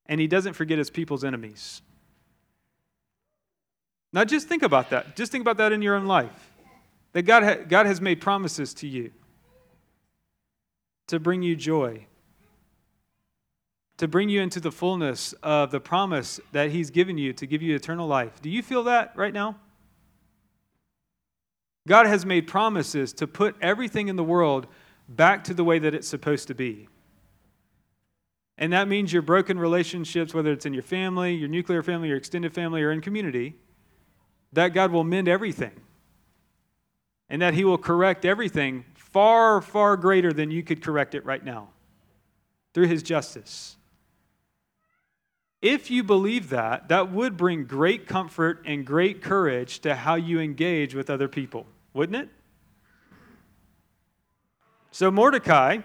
And 0.06 0.22
he 0.22 0.28
doesn't 0.28 0.54
forget 0.54 0.78
his 0.78 0.92
people's 0.92 1.24
enemies. 1.24 1.82
Now, 4.18 4.26
just 4.26 4.48
think 4.48 4.64
about 4.64 4.90
that. 4.90 5.16
Just 5.16 5.32
think 5.32 5.44
about 5.44 5.58
that 5.58 5.72
in 5.72 5.84
your 5.84 5.94
own 5.94 6.08
life. 6.08 6.52
That 7.14 7.22
God, 7.22 7.44
ha- 7.44 7.64
God 7.68 7.86
has 7.86 8.02
made 8.02 8.20
promises 8.20 8.74
to 8.74 8.88
you 8.88 9.12
to 11.06 11.20
bring 11.20 11.44
you 11.44 11.56
joy, 11.56 12.08
to 13.98 14.08
bring 14.08 14.30
you 14.30 14.42
into 14.42 14.60
the 14.60 14.72
fullness 14.72 15.34
of 15.44 15.70
the 15.70 15.80
promise 15.80 16.40
that 16.52 16.72
He's 16.72 16.90
given 16.90 17.20
you 17.20 17.32
to 17.34 17.46
give 17.46 17.62
you 17.62 17.76
eternal 17.76 18.08
life. 18.08 18.42
Do 18.42 18.50
you 18.50 18.64
feel 18.64 18.86
that 18.86 19.16
right 19.16 19.32
now? 19.32 19.58
God 21.88 22.08
has 22.08 22.26
made 22.26 22.48
promises 22.48 23.14
to 23.14 23.28
put 23.28 23.56
everything 23.62 24.08
in 24.08 24.16
the 24.16 24.24
world 24.24 24.66
back 25.08 25.44
to 25.44 25.54
the 25.54 25.64
way 25.64 25.78
that 25.78 25.94
it's 25.94 26.08
supposed 26.08 26.48
to 26.48 26.56
be. 26.56 26.90
And 28.58 28.74
that 28.74 28.88
means 28.88 29.14
your 29.14 29.22
broken 29.22 29.60
relationships, 29.60 30.34
whether 30.34 30.52
it's 30.52 30.66
in 30.66 30.74
your 30.74 30.82
family, 30.82 31.36
your 31.36 31.50
nuclear 31.50 31.84
family, 31.84 32.08
your 32.08 32.18
extended 32.18 32.52
family, 32.52 32.82
or 32.82 32.92
in 32.92 33.02
community, 33.02 33.58
that 34.54 34.70
God 34.70 34.92
will 34.92 35.04
mend 35.04 35.28
everything. 35.28 35.72
And 37.30 37.42
that 37.42 37.54
He 37.54 37.66
will 37.66 37.78
correct 37.78 38.26
everything 38.26 38.86
far, 38.96 39.62
far 39.62 39.98
greater 39.98 40.32
than 40.32 40.52
you 40.52 40.64
could 40.64 40.82
correct 40.82 41.16
it 41.16 41.26
right 41.26 41.44
now 41.44 41.70
through 42.74 42.88
His 42.88 43.04
justice. 43.04 43.78
If 45.62 45.90
you 45.90 46.04
believe 46.04 46.50
that, 46.50 46.88
that 46.90 47.12
would 47.12 47.36
bring 47.36 47.66
great 47.66 48.08
comfort 48.08 48.62
and 48.66 48.86
great 48.86 49.22
courage 49.22 49.80
to 49.80 49.96
how 49.96 50.16
you 50.16 50.40
engage 50.40 50.94
with 50.94 51.10
other 51.10 51.28
people, 51.28 51.66
wouldn't 51.94 52.16
it? 52.16 52.30
So, 54.92 55.10
Mordecai, 55.12 55.80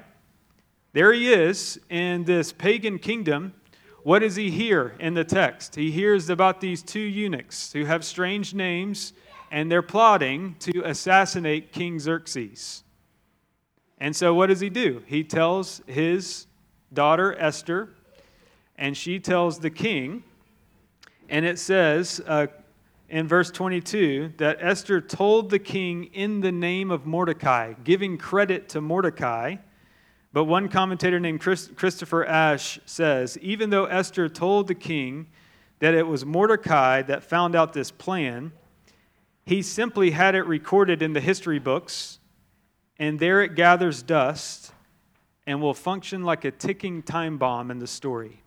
there 0.92 1.12
he 1.12 1.33
is 1.33 1.81
in 1.88 2.25
this 2.25 2.52
pagan 2.52 2.99
kingdom. 2.99 3.54
What 4.02 4.18
does 4.18 4.35
he 4.35 4.50
hear 4.50 4.94
in 4.99 5.14
the 5.14 5.25
text? 5.25 5.76
He 5.76 5.92
hears 5.92 6.28
about 6.28 6.61
these 6.61 6.82
two 6.82 7.00
eunuchs 7.00 7.73
who 7.73 7.85
have 7.85 8.04
strange 8.04 8.52
names 8.52 9.12
and 9.50 9.71
they're 9.71 9.82
plotting 9.82 10.56
to 10.61 10.82
assassinate 10.85 11.73
King 11.73 12.00
Xerxes. 12.00 12.82
And 13.99 14.16
so, 14.16 14.35
what 14.35 14.49
does 14.49 14.61
he 14.61 14.71
do? 14.71 15.02
He 15.06 15.23
tells 15.23 15.82
his 15.87 16.47
daughter 16.92 17.38
Esther 17.38 17.90
and 18.76 18.97
she 18.97 19.21
tells 19.21 19.61
the 19.61 19.71
king, 19.71 20.25
and 21.28 21.44
it 21.44 21.59
says 21.59 22.21
uh, 22.26 22.49
in 23.09 23.28
verse 23.28 23.50
22 23.50 24.32
that 24.38 24.56
Esther 24.61 25.00
told 25.00 25.50
the 25.50 25.59
king 25.59 26.04
in 26.14 26.40
the 26.40 26.50
name 26.50 26.90
of 26.90 27.06
Mordecai, 27.06 27.75
giving 27.85 28.18
credit 28.18 28.68
to 28.71 28.80
Mordecai. 28.80 29.56
But 30.33 30.45
one 30.45 30.69
commentator 30.69 31.21
named 31.21 31.41
Chris, 31.41 31.71
Christopher 31.77 32.25
Ash 32.25 32.81
says 32.87 33.37
even 33.39 33.71
though 33.71 33.85
Esther 33.85 34.29
told 34.29 34.67
the 34.67 34.75
king 34.75 35.27
that 35.81 35.95
it 35.95 36.07
was 36.07 36.25
Mordecai 36.25 37.03
that 37.03 37.23
found 37.23 37.55
out 37.55 37.73
this 37.73 37.91
plan, 37.91 38.53
he 39.45 39.61
simply 39.61 40.12
had 40.12 40.35
it 40.35 40.47
recorded 40.47 41.03
in 41.03 41.12
the 41.12 41.21
history 41.21 41.59
books, 41.59 42.19
and 42.99 43.19
there 43.19 43.43
it 43.43 43.55
gathers 43.55 44.03
dust 44.03 44.73
and 45.47 45.61
will 45.61 45.75
function 45.75 46.23
like 46.23 46.45
a 46.45 46.51
ticking 46.51 47.03
time 47.03 47.37
bomb 47.37 47.71
in 47.71 47.79
the 47.79 47.87
story. 47.87 48.43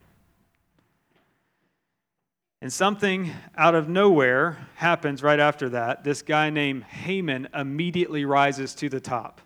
And 2.62 2.72
something 2.72 3.32
out 3.56 3.76
of 3.76 3.90
nowhere 3.90 4.70
happens 4.76 5.22
right 5.22 5.40
after 5.40 5.70
that. 5.70 6.04
This 6.04 6.22
guy 6.22 6.50
named 6.50 6.84
Haman 6.86 7.50
immediately 7.54 8.26
rises 8.26 8.74
to 8.76 8.90
the 8.90 9.02
top 9.02 9.42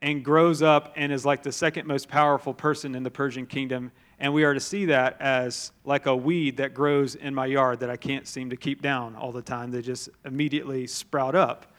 and 0.00 0.24
grows 0.24 0.62
up 0.62 0.92
and 0.96 1.12
is 1.12 1.24
like 1.24 1.42
the 1.42 1.52
second 1.52 1.86
most 1.86 2.08
powerful 2.08 2.54
person 2.54 2.94
in 2.94 3.02
the 3.02 3.10
Persian 3.10 3.46
kingdom. 3.46 3.90
And 4.20 4.32
we 4.32 4.44
are 4.44 4.54
to 4.54 4.60
see 4.60 4.86
that 4.86 5.16
as 5.20 5.72
like 5.84 6.06
a 6.06 6.14
weed 6.14 6.56
that 6.58 6.74
grows 6.74 7.14
in 7.14 7.34
my 7.34 7.46
yard 7.46 7.80
that 7.80 7.90
I 7.90 7.96
can't 7.96 8.26
seem 8.26 8.50
to 8.50 8.56
keep 8.56 8.82
down 8.82 9.16
all 9.16 9.32
the 9.32 9.42
time. 9.42 9.70
They 9.70 9.82
just 9.82 10.08
immediately 10.24 10.86
sprout 10.86 11.34
up. 11.34 11.72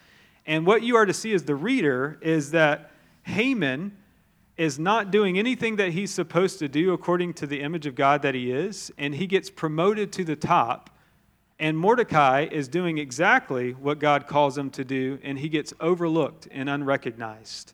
And 0.45 0.65
what 0.65 0.81
you 0.81 0.95
are 0.95 1.05
to 1.05 1.13
see 1.13 1.33
as 1.33 1.43
the 1.43 1.55
reader 1.55 2.17
is 2.21 2.51
that 2.51 2.91
Haman 3.23 3.95
is 4.57 4.77
not 4.77 5.11
doing 5.11 5.39
anything 5.39 5.77
that 5.77 5.91
he's 5.91 6.11
supposed 6.11 6.59
to 6.59 6.67
do 6.67 6.91
according 6.91 7.33
to 7.33 7.47
the 7.47 7.61
image 7.61 7.85
of 7.85 7.95
God 7.95 8.21
that 8.23 8.35
he 8.35 8.51
is, 8.51 8.91
and 8.97 9.15
he 9.15 9.25
gets 9.25 9.49
promoted 9.49 10.11
to 10.11 10.25
the 10.25 10.35
top. 10.35 10.89
And 11.59 11.77
Mordecai 11.77 12.47
is 12.51 12.67
doing 12.67 12.97
exactly 12.97 13.71
what 13.71 13.99
God 13.99 14.27
calls 14.27 14.57
him 14.57 14.69
to 14.71 14.83
do, 14.83 15.19
and 15.23 15.39
he 15.39 15.47
gets 15.47 15.73
overlooked 15.79 16.47
and 16.51 16.69
unrecognized. 16.69 17.73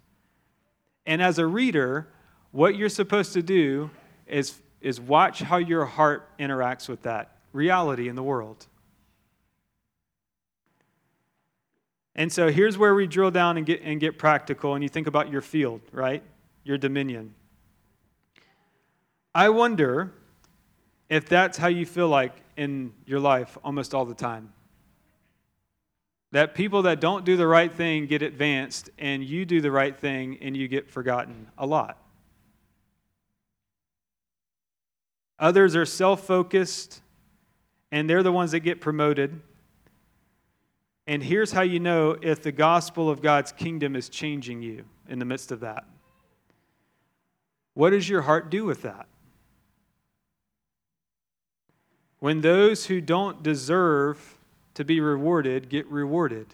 And 1.06 1.22
as 1.22 1.38
a 1.40 1.46
reader, 1.46 2.08
what 2.52 2.76
you're 2.76 2.90
supposed 2.90 3.34
to 3.34 3.44
do 3.44 3.90
is, 4.28 4.60
is 4.82 5.00
watch 5.00 5.40
how 5.40 5.58
your 5.58 5.86
heart 5.86 6.28
interacts 6.40 6.90
with 6.90 7.04
that 7.04 7.38
reality 7.54 8.08
in 8.08 8.16
the 8.16 8.24
world. 8.24 8.68
And 12.16 12.32
so 12.32 12.50
here's 12.50 12.78
where 12.78 12.96
we 12.96 13.08
drill 13.08 13.32
down 13.32 13.58
and 13.58 13.66
get, 13.66 13.82
and 13.82 14.00
get 14.00 14.18
practical, 14.18 14.74
and 14.74 14.84
you 14.84 14.90
think 14.90 15.08
about 15.08 15.32
your 15.32 15.42
field, 15.42 15.82
right? 15.92 16.24
your 16.66 16.78
dominion. 16.78 17.34
I 19.34 19.50
wonder 19.50 20.12
if 21.10 21.30
that's 21.30 21.58
how 21.58 21.68
you 21.68 21.86
feel 21.86 22.10
like 22.10 22.34
in 22.58 22.92
your 23.06 23.20
life 23.20 23.58
almost 23.64 23.94
all 23.94 24.06
the 24.06 24.16
time. 24.16 24.52
That 26.32 26.54
people 26.54 26.82
that 26.84 27.00
don't 27.00 27.24
do 27.24 27.38
the 27.38 27.48
right 27.48 27.74
thing 27.74 28.08
get 28.08 28.22
advanced, 28.22 28.90
and 28.98 29.24
you 29.24 29.46
do 29.46 29.62
the 29.62 29.72
right 29.72 29.98
thing 29.98 30.38
and 30.42 30.56
you 30.56 30.68
get 30.68 30.90
forgotten 30.90 31.48
a 31.58 31.66
lot. 31.66 31.98
Others 35.40 35.76
are 35.76 35.86
self 35.86 36.26
focused, 36.26 37.02
and 37.92 38.10
they're 38.10 38.24
the 38.24 38.32
ones 38.32 38.52
that 38.52 38.62
get 38.62 38.82
promoted. 38.82 39.42
And 41.08 41.22
here's 41.22 41.52
how 41.52 41.62
you 41.62 41.80
know 41.80 42.18
if 42.22 42.42
the 42.42 42.52
gospel 42.52 43.10
of 43.10 43.22
God's 43.22 43.52
kingdom 43.52 43.96
is 43.96 44.10
changing 44.10 44.62
you 44.62 44.86
in 45.08 45.20
the 45.20 45.26
midst 45.26 45.52
of 45.52 45.60
that. 45.60 45.86
What 47.76 47.92
does 47.92 48.10
your 48.10 48.22
heart 48.22 48.50
do 48.50 48.66
with 48.66 48.82
that? 48.84 49.08
When 52.20 52.42
those 52.42 52.86
who 52.88 53.02
don't 53.02 53.44
deserve 53.44 54.35
to 54.76 54.86
be 54.86 55.00
rewarded 55.00 55.70
get 55.70 55.88
rewarded. 55.88 56.48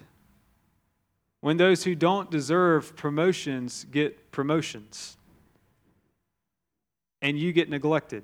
When 1.42 1.58
those 1.58 1.84
who 1.84 1.96
don't 1.96 2.32
deserve 2.32 2.96
promotions 2.96 3.86
get 3.92 4.32
promotions. 4.32 5.18
And 7.22 7.38
you 7.38 7.51
get 7.51 7.70
neglected. 7.70 8.24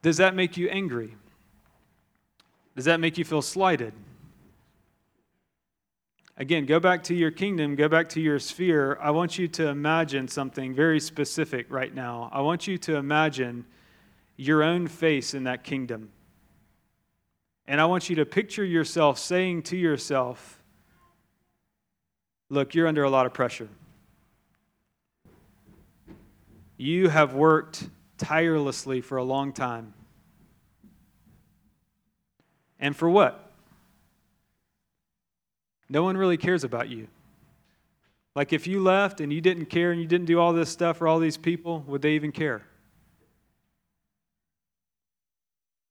Does 0.00 0.18
that 0.18 0.34
make 0.34 0.56
you 0.56 0.68
angry? 0.68 1.14
Does 2.76 2.84
that 2.84 3.00
make 3.00 3.18
you 3.18 3.24
feel 3.24 3.42
slighted? 3.42 3.92
Again, 6.36 6.66
go 6.66 6.78
back 6.78 7.02
to 7.04 7.14
your 7.14 7.32
kingdom, 7.32 7.74
go 7.74 7.88
back 7.88 8.08
to 8.10 8.20
your 8.20 8.38
sphere. 8.38 8.96
I 9.02 9.10
want 9.10 9.38
you 9.38 9.48
to 9.48 9.66
imagine 9.66 10.28
something 10.28 10.72
very 10.72 11.00
specific 11.00 11.66
right 11.68 11.92
now. 11.92 12.30
I 12.32 12.42
want 12.42 12.68
you 12.68 12.78
to 12.78 12.94
imagine 12.94 13.64
your 14.36 14.62
own 14.62 14.86
face 14.86 15.34
in 15.34 15.44
that 15.44 15.64
kingdom. 15.64 16.10
And 17.68 17.80
I 17.80 17.84
want 17.84 18.10
you 18.10 18.16
to 18.16 18.26
picture 18.26 18.64
yourself 18.64 19.18
saying 19.18 19.62
to 19.64 19.76
yourself, 19.76 20.60
Look, 22.50 22.74
you're 22.74 22.88
under 22.88 23.04
a 23.04 23.10
lot 23.10 23.26
of 23.26 23.34
pressure. 23.34 23.68
You 26.78 27.10
have 27.10 27.34
worked 27.34 27.86
tirelessly 28.16 29.02
for 29.02 29.18
a 29.18 29.22
long 29.22 29.52
time. 29.52 29.92
And 32.80 32.96
for 32.96 33.08
what? 33.10 33.48
no 35.88 36.02
one 36.02 36.16
really 36.16 36.36
cares 36.36 36.64
about 36.64 36.88
you. 36.88 37.08
Like 38.34 38.52
if 38.52 38.66
you 38.66 38.82
left 38.82 39.20
and 39.20 39.32
you 39.32 39.40
didn't 39.40 39.66
care 39.66 39.90
and 39.90 40.00
you 40.00 40.06
didn't 40.06 40.26
do 40.26 40.38
all 40.38 40.52
this 40.52 40.70
stuff 40.70 40.98
for 40.98 41.08
all 41.08 41.18
these 41.18 41.36
people, 41.36 41.82
would 41.86 42.02
they 42.02 42.12
even 42.12 42.30
care? 42.30 42.62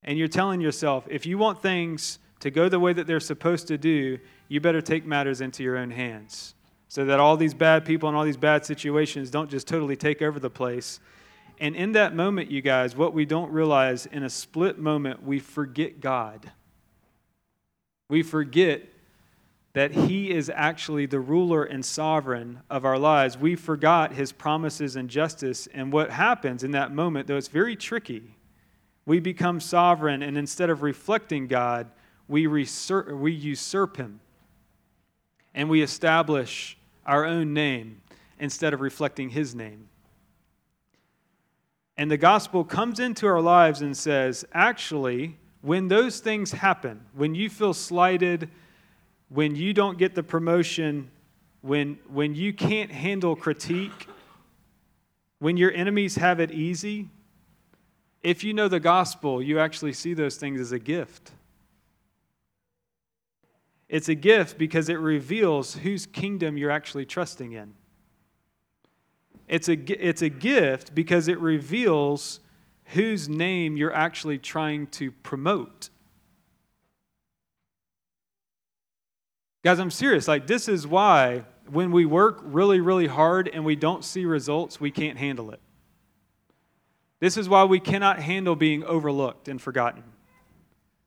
And 0.08 0.17
you're 0.17 0.30
telling 0.30 0.62
yourself, 0.62 1.06
if 1.10 1.26
you 1.26 1.38
want 1.38 1.62
things 1.62 2.20
to 2.39 2.50
go 2.50 2.70
the 2.70 2.80
way 2.80 2.93
that 2.93 3.08
they're 3.08 3.20
supposed 3.20 3.67
to 3.67 3.78
do, 3.78 4.17
you 4.48 4.62
better 4.62 4.82
take 4.82 5.06
matters 5.06 5.41
into 5.41 5.63
your 5.63 5.78
own 5.78 5.91
hands. 5.91 6.56
So 6.88 7.04
that 7.06 7.20
all 7.20 7.36
these 7.36 7.54
bad 7.54 7.84
people 7.84 8.08
and 8.08 8.17
all 8.17 8.24
these 8.24 8.38
bad 8.38 8.65
situations 8.65 9.30
don't 9.30 9.52
just 9.52 9.67
totally 9.67 9.98
take 9.98 10.22
over 10.22 10.39
the 10.39 10.50
place. 10.50 11.02
And 11.60 11.76
in 11.76 11.91
that 11.91 12.15
moment, 12.15 12.50
you 12.50 12.62
guys, 12.62 12.96
what 12.96 13.13
we 13.13 13.26
don't 13.26 13.52
realize 13.52 14.06
in 14.06 14.24
a 14.24 14.30
split 14.30 14.80
moment, 14.80 15.24
we 15.24 15.39
forget 15.39 16.00
God. 16.00 16.54
We 18.10 18.24
forget 18.24 18.84
that 19.74 19.91
He 19.91 20.32
is 20.32 20.50
actually 20.56 21.06
the 21.06 21.20
ruler 21.20 21.65
and 21.65 21.84
sovereign 21.84 22.62
of 22.70 22.86
our 22.86 22.98
lives. 22.98 23.38
We 23.38 23.56
forgot 23.56 24.13
His 24.13 24.32
promises 24.32 24.96
and 24.96 25.10
justice. 25.10 25.67
And 25.74 25.91
what 25.91 26.12
happens 26.12 26.63
in 26.63 26.72
that 26.72 26.93
moment, 26.93 27.28
though 27.28 27.36
it's 27.36 27.50
very 27.50 27.76
tricky, 27.76 28.37
we 29.08 29.22
become 29.22 29.62
sovereign, 29.62 30.22
and 30.22 30.38
instead 30.38 30.70
of 30.70 30.84
reflecting 30.84 31.48
God, 31.48 31.88
we, 32.28 32.46
reser- 32.46 33.17
we 33.17 33.32
usurp 33.32 33.96
Him. 33.96 34.20
And 35.56 35.70
we 35.70 35.82
establish 35.82 36.78
our 37.06 37.24
own 37.24 37.54
name 37.54 38.02
instead 38.38 38.74
of 38.74 38.82
reflecting 38.82 39.30
His 39.30 39.56
name. 39.56 39.88
And 41.96 42.12
the 42.12 42.17
gospel 42.17 42.65
comes 42.65 43.00
into 43.00 43.28
our 43.28 43.39
lives 43.39 43.82
and 43.82 43.96
says, 43.96 44.43
actually, 44.54 45.38
when 45.62 45.88
those 45.88 46.20
things 46.20 46.52
happen, 46.52 47.06
when 47.13 47.34
you 47.34 47.50
feel 47.50 47.74
slighted, 47.74 48.50
when 49.30 49.56
you 49.56 49.74
don't 49.74 49.98
get 49.98 50.15
the 50.15 50.24
promotion, 50.24 51.10
when, 51.62 51.98
when 52.10 52.36
you 52.36 52.52
can't 52.52 52.91
handle 52.91 53.38
critique, 53.38 54.08
when 55.39 55.56
your 55.56 55.72
enemies 55.72 56.17
have 56.17 56.41
it 56.41 56.52
easy, 56.52 57.08
if 58.23 58.43
you 58.43 58.53
know 58.53 58.67
the 58.67 58.80
gospel, 58.80 59.41
you 59.41 59.60
actually 59.60 59.93
see 59.93 60.13
those 60.13 60.38
things 60.38 60.60
as 60.60 60.71
a 60.71 60.80
gift. 60.80 61.32
It's 63.89 64.10
a 64.10 64.15
gift 64.15 64.58
because 64.58 64.89
it 64.89 64.99
reveals 64.99 65.75
whose 65.75 66.06
kingdom 66.06 66.58
you're 66.58 66.71
actually 66.71 67.06
trusting 67.06 67.53
in. 67.53 67.73
It's 69.47 69.69
a, 69.69 69.73
it's 69.73 70.21
a 70.21 70.30
gift 70.30 70.93
because 70.93 71.27
it 71.27 71.39
reveals 71.39 72.41
whose 72.88 73.30
name 73.30 73.77
you're 73.77 73.93
actually 73.93 74.38
trying 74.38 74.88
to 74.88 75.12
promote. 75.12 75.89
Guys, 79.63 79.80
I'm 79.80 79.91
serious. 79.91 80.27
Like, 80.27 80.47
this 80.47 80.67
is 80.67 80.86
why 80.86 81.43
when 81.69 81.91
we 81.91 82.06
work 82.06 82.39
really, 82.43 82.80
really 82.80 83.08
hard 83.08 83.49
and 83.49 83.65
we 83.65 83.75
don't 83.75 84.03
see 84.03 84.25
results, 84.25 84.80
we 84.80 84.91
can't 84.91 85.17
handle 85.17 85.51
it. 85.51 85.60
This 87.19 87.38
is 87.38 87.49
why 87.49 87.63
we 87.63 87.80
cannot 87.80 88.19
handle 88.19 88.56
being 88.56 88.84
overlooked 88.84 89.47
and 89.47 89.62
forgotten. 89.62 90.03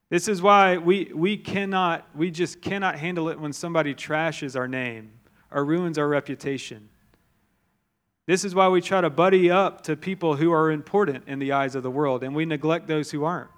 This 0.09 0.27
is 0.27 0.43
why 0.43 0.77
we, 0.77 1.13
we 1.15 1.37
cannot, 1.37 2.09
we 2.17 2.33
just 2.33 2.61
cannot 2.61 2.99
handle 2.99 3.29
it 3.29 3.39
when 3.39 3.53
somebody 3.53 3.95
trashes 3.95 4.57
our 4.57 4.67
name 4.67 5.13
or 5.53 5.65
ruins 5.65 5.99
our 5.99 6.09
reputation. 6.09 6.89
This 8.27 8.45
is 8.45 8.55
why 8.55 8.69
we 8.69 8.81
try 8.81 9.01
to 9.01 9.11
buddy 9.11 9.51
up 9.51 9.83
to 9.83 9.97
people 9.97 10.37
who 10.37 10.53
are 10.53 10.71
important 10.71 11.25
in 11.29 11.39
the 11.39 11.53
eyes 11.53 11.75
of 11.77 11.85
the 11.85 11.91
world 11.91 12.25
and 12.25 12.35
we 12.35 12.45
neglect 12.45 12.89
those 12.89 13.11
who 13.11 13.25
aren't. 13.25 13.51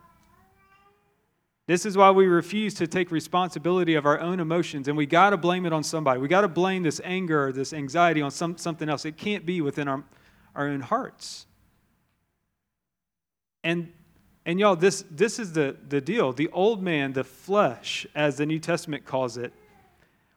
This 1.67 1.87
is 1.87 1.97
why 1.97 2.11
we 2.11 2.27
refuse 2.27 2.75
to 2.75 2.87
take 2.87 3.11
responsibility 3.11 3.95
of 3.95 4.05
our 4.05 4.19
own 4.19 4.41
emotions, 4.41 4.89
and 4.89 4.97
we 4.97 5.07
got 5.07 5.31
to 5.31 5.37
blame 5.37 5.65
it 5.65 5.73
on 5.73 5.85
somebody. 5.85 6.21
We 6.21 6.27
got 6.27 6.41
to 6.41 6.49
blame 6.49 6.83
this 6.83 7.01
anger 7.05 7.47
or 7.47 7.53
this 7.53 7.73
anxiety 7.73 8.21
on 8.21 8.33
some, 8.33 8.59
something 8.59 8.89
else. 8.89 9.05
It 9.05 9.17
can't 9.17 9.47
be 9.47 9.61
within 9.61 9.87
our, 9.87 10.03
our 10.57 10.67
own 10.67 10.81
hearts. 10.81 11.47
And 13.65 13.93
And 14.45 14.59
y'all, 14.59 14.77
this, 14.77 15.05
this 15.11 15.39
is 15.39 15.53
the, 15.53 15.77
the 15.89 16.01
deal. 16.01 16.33
The 16.33 16.49
old 16.49 16.83
man, 16.83 17.13
the 17.13 17.25
flesh, 17.25 18.07
as 18.15 18.37
the 18.37 18.47
New 18.47 18.59
Testament 18.59 19.05
calls 19.05 19.37
it, 19.37 19.53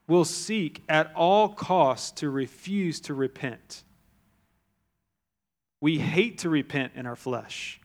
will 0.08 0.26
seek 0.26 0.84
at 0.88 1.12
all 1.16 1.50
costs 1.50 2.12
to 2.20 2.30
refuse 2.30 3.00
to 3.02 3.14
repent. 3.16 3.84
We 5.82 5.98
hate 5.98 6.40
to 6.40 6.50
repent 6.50 6.94
in 6.96 7.08
our 7.08 7.16
flesh. 7.16 7.82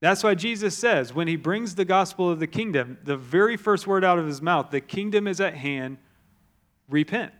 That's 0.00 0.22
why 0.22 0.34
Jesus 0.34 0.76
says, 0.76 1.14
when 1.14 1.28
he 1.28 1.36
brings 1.36 1.76
the 1.76 1.84
gospel 1.84 2.28
of 2.28 2.40
the 2.40 2.46
kingdom, 2.46 2.98
the 3.04 3.16
very 3.16 3.56
first 3.56 3.86
word 3.86 4.04
out 4.04 4.18
of 4.18 4.26
his 4.26 4.42
mouth, 4.42 4.70
the 4.70 4.80
kingdom 4.80 5.26
is 5.26 5.40
at 5.40 5.54
hand, 5.54 5.98
repent. 6.88 7.32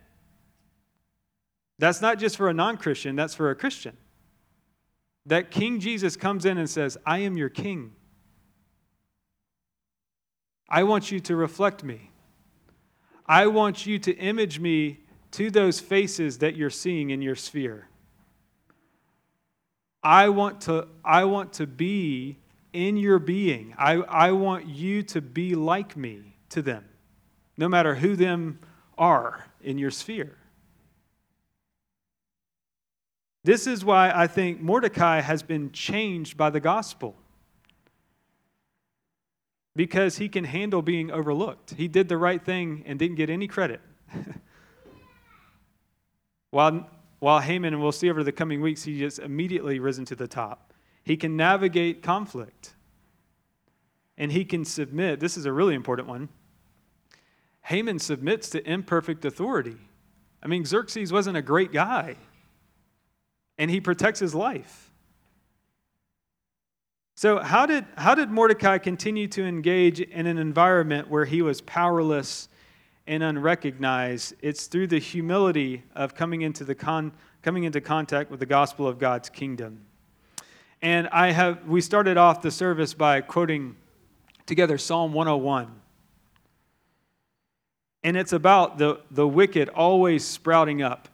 That's 1.77 2.01
not 2.01 2.17
just 2.17 2.37
for 2.37 2.49
a 2.49 2.53
non 2.53 2.77
Christian, 2.77 3.15
that's 3.15 3.35
for 3.35 3.51
a 3.51 3.55
Christian. 3.55 3.97
That 5.25 5.51
King 5.51 5.79
Jesus 5.79 6.15
comes 6.15 6.45
in 6.45 6.57
and 6.57 6.69
says, 6.69 6.97
I 7.05 7.19
am 7.19 7.37
your 7.37 7.49
king. 7.49 7.93
I 10.69 10.83
want 10.83 11.11
you 11.11 11.19
to 11.21 11.35
reflect 11.35 11.83
me. 11.83 12.11
I 13.25 13.47
want 13.47 13.85
you 13.85 13.97
to 13.99 14.15
image 14.15 14.59
me 14.59 14.99
to 15.31 15.49
those 15.49 15.79
faces 15.79 16.39
that 16.39 16.55
you're 16.55 16.69
seeing 16.69 17.09
in 17.09 17.21
your 17.21 17.35
sphere. 17.35 17.87
I 20.03 20.29
want 20.29 20.61
to, 20.61 20.87
I 21.03 21.23
want 21.23 21.53
to 21.53 21.65
be 21.65 22.37
in 22.73 22.97
your 22.97 23.17
being. 23.17 23.73
I, 23.77 23.93
I 23.93 24.31
want 24.31 24.67
you 24.67 25.01
to 25.03 25.21
be 25.21 25.55
like 25.55 25.97
me 25.97 26.37
to 26.49 26.61
them, 26.61 26.85
no 27.57 27.67
matter 27.67 27.95
who 27.95 28.15
them 28.15 28.59
are 28.97 29.45
in 29.61 29.77
your 29.77 29.91
sphere. 29.91 30.37
This 33.45 33.67
is 33.67 33.85
why 33.85 34.11
I 34.11 34.25
think 34.25 34.59
Mordecai 34.59 35.21
has 35.21 35.43
been 35.43 35.71
changed 35.71 36.35
by 36.35 36.49
the 36.49 36.59
gospel. 36.59 37.15
Because 39.75 40.17
he 40.17 40.29
can 40.29 40.45
handle 40.45 40.81
being 40.81 41.11
overlooked. 41.11 41.75
He 41.75 41.87
did 41.87 42.09
the 42.09 42.17
right 42.17 42.43
thing 42.43 42.81
and 42.87 42.97
didn't 42.97 43.17
get 43.17 43.29
any 43.29 43.47
credit. 43.47 43.81
while, 46.49 46.89
while 47.19 47.39
Haman, 47.39 47.75
and 47.75 47.83
we'll 47.83 47.91
see 47.91 48.09
over 48.09 48.23
the 48.23 48.31
coming 48.31 48.61
weeks, 48.61 48.81
he 48.81 48.97
just 48.97 49.19
immediately 49.19 49.77
risen 49.77 50.05
to 50.05 50.15
the 50.15 50.27
top. 50.27 50.73
He 51.03 51.15
can 51.15 51.37
navigate 51.37 52.01
conflict. 52.01 52.73
And 54.17 54.31
he 54.31 54.43
can 54.43 54.65
submit. 54.65 55.19
This 55.19 55.37
is 55.37 55.45
a 55.45 55.53
really 55.53 55.75
important 55.75 56.07
one. 56.07 56.29
Haman 57.65 57.99
submits 57.99 58.49
to 58.49 58.67
imperfect 58.67 59.23
authority. 59.23 59.77
I 60.41 60.47
mean, 60.47 60.65
Xerxes 60.65 61.13
wasn't 61.13 61.37
a 61.37 61.43
great 61.43 61.71
guy 61.71 62.15
and 63.57 63.71
he 63.71 63.79
protects 63.79 64.19
his 64.19 64.35
life. 64.35 64.91
So, 67.17 67.39
how 67.39 67.65
did, 67.65 67.85
how 67.95 68.13
did 68.13 68.29
Mordecai 68.29 68.77
continue 68.77 69.27
to 69.29 69.43
engage 69.45 70.01
in 70.01 70.27
an 70.27 70.37
environment 70.37 71.09
where 71.09 71.23
he 71.23 71.41
was 71.41 71.61
powerless 71.61 72.49
and 73.07 73.23
unrecognized? 73.23 74.33
It's 74.41 74.67
through 74.67 74.87
the 74.87 74.99
humility 74.99 75.83
of 75.95 76.13
coming 76.13 76.41
into, 76.41 76.65
the 76.65 76.75
con, 76.75 77.13
coming 77.41 77.63
into 77.63 77.79
contact 77.79 78.29
with 78.29 78.41
the 78.41 78.45
gospel 78.45 78.85
of 78.85 78.99
God's 78.99 79.29
kingdom. 79.29 79.85
And 80.81 81.07
I 81.07 81.31
have, 81.31 81.65
we 81.65 81.79
started 81.79 82.17
off 82.17 82.41
the 82.41 82.51
service 82.51 82.93
by 82.93 83.21
quoting 83.21 83.77
together 84.45 84.77
Psalm 84.77 85.13
101. 85.13 85.71
And 88.03 88.17
it's 88.17 88.33
about 88.33 88.77
the, 88.77 88.99
the 89.09 89.27
wicked 89.27 89.69
always 89.69 90.25
sprouting 90.25 90.81
up 90.81 91.07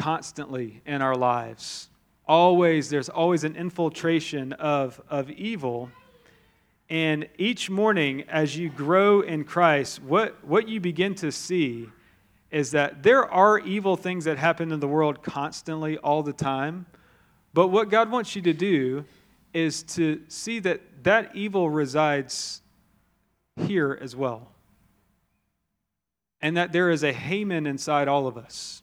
constantly 0.00 0.80
in 0.86 1.02
our 1.02 1.14
lives. 1.14 1.90
Always, 2.26 2.88
there's 2.88 3.10
always 3.10 3.44
an 3.44 3.54
infiltration 3.54 4.54
of, 4.54 4.98
of 5.10 5.30
evil. 5.30 5.90
And 6.88 7.28
each 7.36 7.68
morning, 7.68 8.24
as 8.26 8.56
you 8.56 8.70
grow 8.70 9.20
in 9.20 9.44
Christ, 9.44 10.02
what, 10.02 10.42
what 10.42 10.70
you 10.70 10.80
begin 10.80 11.14
to 11.16 11.30
see 11.30 11.90
is 12.50 12.70
that 12.70 13.02
there 13.02 13.30
are 13.30 13.58
evil 13.58 13.94
things 13.94 14.24
that 14.24 14.38
happen 14.38 14.72
in 14.72 14.80
the 14.80 14.88
world 14.88 15.22
constantly, 15.22 15.98
all 15.98 16.22
the 16.22 16.32
time. 16.32 16.86
But 17.52 17.68
what 17.68 17.90
God 17.90 18.10
wants 18.10 18.34
you 18.34 18.40
to 18.42 18.54
do 18.54 19.04
is 19.52 19.82
to 19.82 20.22
see 20.28 20.60
that 20.60 20.80
that 21.02 21.36
evil 21.36 21.68
resides 21.68 22.62
here 23.56 23.98
as 24.00 24.16
well. 24.16 24.48
And 26.40 26.56
that 26.56 26.72
there 26.72 26.88
is 26.88 27.04
a 27.04 27.12
Haman 27.12 27.66
inside 27.66 28.08
all 28.08 28.26
of 28.26 28.38
us 28.38 28.82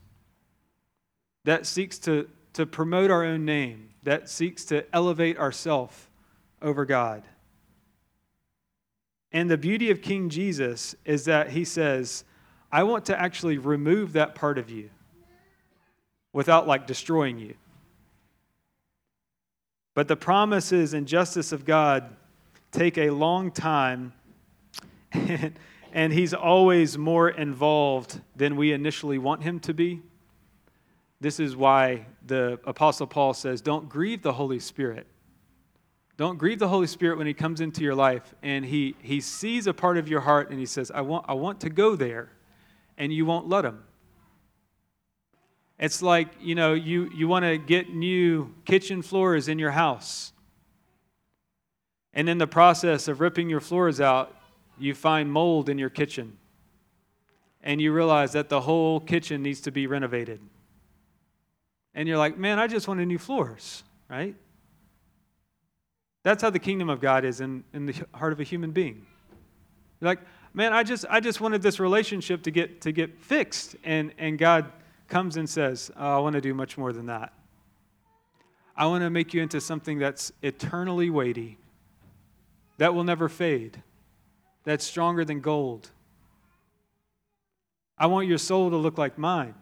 that 1.48 1.66
seeks 1.66 1.98
to, 1.98 2.28
to 2.52 2.66
promote 2.66 3.10
our 3.10 3.24
own 3.24 3.46
name, 3.46 3.88
that 4.04 4.28
seeks 4.28 4.66
to 4.66 4.84
elevate 4.94 5.38
ourself 5.38 6.10
over 6.62 6.84
God. 6.84 7.24
And 9.32 9.50
the 9.50 9.58
beauty 9.58 9.90
of 9.90 10.02
King 10.02 10.28
Jesus 10.28 10.94
is 11.06 11.24
that 11.24 11.52
he 11.52 11.64
says, 11.64 12.26
I 12.70 12.84
want 12.84 13.06
to 13.06 13.18
actually 13.18 13.58
remove 13.60 14.12
that 14.12 14.36
part 14.36 14.58
of 14.58 14.70
you 14.70 14.90
without 16.34 16.68
like 16.68 16.86
destroying 16.86 17.40
you. 17.40 17.54
But 19.94 20.10
the 20.10 20.18
promises 20.18 20.94
and 20.94 21.08
justice 21.08 21.54
of 21.54 21.64
God 21.64 22.14
take 22.74 22.98
a 22.98 23.10
long 23.12 23.52
time, 23.52 24.12
and, 25.14 25.58
and 25.94 26.12
he's 26.12 26.34
always 26.34 26.98
more 26.98 27.30
involved 27.30 28.20
than 28.36 28.58
we 28.58 28.74
initially 28.74 29.18
want 29.18 29.44
him 29.44 29.62
to 29.62 29.74
be. 29.74 30.02
This 31.20 31.40
is 31.40 31.56
why 31.56 32.06
the 32.26 32.60
Apostle 32.66 33.08
Paul 33.08 33.34
says, 33.34 33.62
Don't 33.62 33.90
grieve 33.90 34.22
the 34.22 34.34
Holy 34.34 34.60
Spirit. 34.60 35.08
Don't 36.16 36.38
grieve 36.38 36.60
the 36.60 36.68
Holy 36.68 36.88
Spirit 36.88 37.18
when 37.18 37.28
He 37.28 37.34
comes 37.34 37.62
into 37.62 37.84
your 37.84 37.96
life 37.96 38.34
and 38.44 38.66
He, 38.66 38.96
he 39.02 39.20
sees 39.20 39.68
a 39.68 39.74
part 39.74 39.98
of 39.98 40.08
your 40.08 40.22
heart 40.22 40.50
and 40.50 40.60
He 40.60 40.66
says, 40.66 40.92
I 40.92 41.02
want, 41.02 41.26
I 41.28 41.34
want 41.34 41.62
to 41.62 41.70
go 41.70 41.96
there, 41.96 42.30
and 42.98 43.12
you 43.12 43.26
won't 43.26 43.48
let 43.48 43.66
Him. 43.66 43.84
It's 45.80 46.02
like, 46.02 46.30
you 46.42 46.56
know, 46.56 46.74
you, 46.74 47.10
you 47.16 47.28
want 47.28 47.46
to 47.46 47.58
get 47.58 47.94
new 47.94 48.54
kitchen 48.66 49.02
floors 49.02 49.48
in 49.48 49.60
your 49.60 49.72
house. 49.72 50.34
And 52.14 52.28
in 52.30 52.40
the 52.40 52.48
process 52.48 53.08
of 53.08 53.22
ripping 53.22 53.48
your 53.48 53.60
floors 53.60 54.02
out, 54.02 54.36
you 54.80 54.96
find 54.96 55.32
mold 55.32 55.70
in 55.70 55.78
your 55.78 55.92
kitchen. 55.92 56.38
And 57.62 57.80
you 57.80 57.94
realize 57.94 58.32
that 58.32 58.50
the 58.50 58.62
whole 58.62 59.00
kitchen 59.00 59.44
needs 59.44 59.62
to 59.62 59.72
be 59.72 59.86
renovated 59.86 60.40
and 61.98 62.08
you're 62.08 62.20
like, 62.20 62.38
man, 62.38 62.60
I 62.60 62.68
just 62.68 62.88
wanted 62.88 63.08
new 63.08 63.18
floors, 63.18 63.84
right? 64.08 64.36
That's 66.22 66.44
how 66.44 66.52
the 66.52 66.60
kingdom 66.60 66.90
of 66.90 67.02
God 67.02 67.26
is 67.26 67.42
in, 67.42 67.64
in 67.74 67.88
the 67.88 68.06
heart 68.14 68.32
of 68.32 68.40
a 68.40 68.44
human 68.44 68.70
being. 68.70 69.04
You're 70.00 70.10
like, 70.10 70.20
man, 70.54 70.74
I 70.74 70.84
just, 70.84 71.06
I 71.10 71.20
just 71.20 71.42
wanted 71.42 71.64
this 71.64 71.80
relationship 71.80 72.44
to 72.44 72.52
get, 72.52 72.82
to 72.82 72.92
get 72.92 73.20
fixed. 73.20 73.78
And, 73.84 74.14
and 74.20 74.38
God 74.38 74.72
comes 75.08 75.38
and 75.38 75.50
says, 75.50 75.90
oh, 75.98 76.18
I 76.18 76.20
want 76.20 76.36
to 76.36 76.42
do 76.42 76.54
much 76.54 76.78
more 76.78 76.94
than 76.94 77.08
that. 77.08 77.34
I 78.76 78.86
want 78.86 79.04
to 79.04 79.10
make 79.10 79.34
you 79.34 79.42
into 79.42 79.60
something 79.60 79.98
that's 79.98 80.32
eternally 80.44 81.10
weighty, 81.10 81.58
that 82.78 82.94
will 82.94 83.06
never 83.06 83.28
fade, 83.28 83.82
that's 84.66 84.86
stronger 84.86 85.26
than 85.26 85.42
gold. 85.42 85.90
I 87.98 88.06
want 88.06 88.28
your 88.28 88.38
soul 88.38 88.70
to 88.70 88.78
look 88.78 89.00
like 89.00 89.18
mine. 89.18 89.56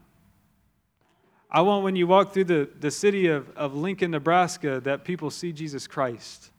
I 1.49 1.61
want 1.61 1.83
when 1.83 1.95
you 1.95 2.07
walk 2.07 2.33
through 2.33 2.45
the, 2.45 2.69
the 2.79 2.91
city 2.91 3.27
of, 3.27 3.49
of 3.55 3.75
Lincoln, 3.75 4.11
Nebraska, 4.11 4.81
that 4.81 5.03
people 5.03 5.29
see 5.29 5.51
Jesus 5.51 5.87
Christ. 5.87 6.51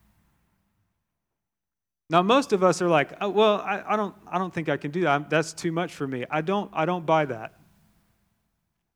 Now, 2.08 2.22
most 2.22 2.52
of 2.52 2.62
us 2.62 2.80
are 2.80 2.88
like, 2.88 3.12
oh, 3.20 3.28
well, 3.30 3.56
I, 3.56 3.82
I, 3.86 3.96
don't, 3.96 4.14
I 4.30 4.38
don't 4.38 4.54
think 4.54 4.68
I 4.68 4.76
can 4.76 4.92
do 4.92 5.02
that. 5.02 5.08
I'm, 5.08 5.26
that's 5.28 5.52
too 5.52 5.72
much 5.72 5.92
for 5.92 6.06
me. 6.06 6.24
I 6.30 6.40
don't, 6.40 6.70
I 6.72 6.84
don't 6.84 7.04
buy 7.04 7.24
that. 7.24 7.54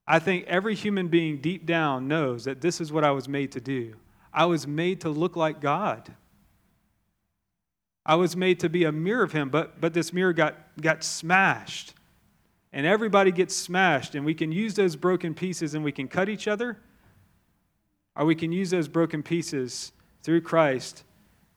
I 0.06 0.20
think 0.20 0.46
every 0.46 0.74
human 0.74 1.08
being 1.08 1.40
deep 1.40 1.66
down 1.66 2.08
knows 2.08 2.44
that 2.44 2.60
this 2.60 2.80
is 2.80 2.92
what 2.92 3.04
I 3.04 3.10
was 3.10 3.28
made 3.28 3.52
to 3.52 3.60
do. 3.60 3.94
I 4.32 4.46
was 4.46 4.66
made 4.66 5.00
to 5.00 5.08
look 5.08 5.34
like 5.34 5.60
God. 5.60 6.14
I 8.06 8.14
was 8.14 8.36
made 8.36 8.60
to 8.60 8.68
be 8.68 8.84
a 8.84 8.92
mirror 8.92 9.24
of 9.24 9.32
Him, 9.32 9.50
but, 9.50 9.80
but 9.80 9.92
this 9.92 10.12
mirror 10.12 10.32
got, 10.32 10.56
got 10.80 11.02
smashed 11.02 11.94
and 12.72 12.86
everybody 12.86 13.32
gets 13.32 13.56
smashed, 13.56 14.14
and 14.14 14.24
we 14.24 14.34
can 14.34 14.52
use 14.52 14.74
those 14.74 14.96
broken 14.96 15.34
pieces 15.34 15.74
and 15.74 15.84
we 15.84 15.92
can 15.92 16.08
cut 16.08 16.28
each 16.28 16.46
other, 16.46 16.78
or 18.16 18.24
we 18.24 18.34
can 18.34 18.52
use 18.52 18.70
those 18.70 18.88
broken 18.88 19.22
pieces 19.22 19.92
through 20.22 20.40
Christ 20.40 21.04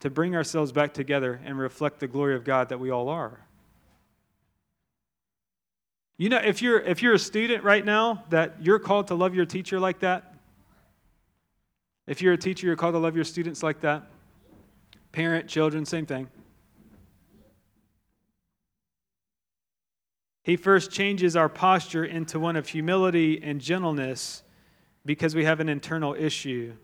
to 0.00 0.10
bring 0.10 0.34
ourselves 0.34 0.72
back 0.72 0.92
together 0.92 1.40
and 1.44 1.58
reflect 1.58 2.00
the 2.00 2.08
glory 2.08 2.34
of 2.34 2.44
God 2.44 2.68
that 2.68 2.80
we 2.80 2.90
all 2.90 3.08
are. 3.08 3.40
You 6.16 6.28
know, 6.28 6.38
if 6.38 6.62
you're 6.62 6.80
if 6.80 7.02
you're 7.02 7.14
a 7.14 7.18
student 7.18 7.64
right 7.64 7.84
now 7.84 8.24
that 8.30 8.54
you're 8.60 8.78
called 8.78 9.08
to 9.08 9.14
love 9.14 9.34
your 9.34 9.46
teacher 9.46 9.80
like 9.80 10.00
that, 10.00 10.34
if 12.06 12.22
you're 12.22 12.34
a 12.34 12.38
teacher, 12.38 12.66
you're 12.66 12.76
called 12.76 12.94
to 12.94 12.98
love 12.98 13.16
your 13.16 13.24
students 13.24 13.62
like 13.62 13.80
that. 13.80 14.04
Parent, 15.10 15.48
children, 15.48 15.84
same 15.84 16.06
thing. 16.06 16.28
He 20.44 20.56
first 20.56 20.90
changes 20.90 21.36
our 21.36 21.48
posture 21.48 22.04
into 22.04 22.38
one 22.38 22.54
of 22.54 22.68
humility 22.68 23.42
and 23.42 23.62
gentleness 23.62 24.42
because 25.06 25.34
we 25.34 25.46
have 25.46 25.58
an 25.58 25.70
internal 25.70 26.14
issue. 26.14 26.74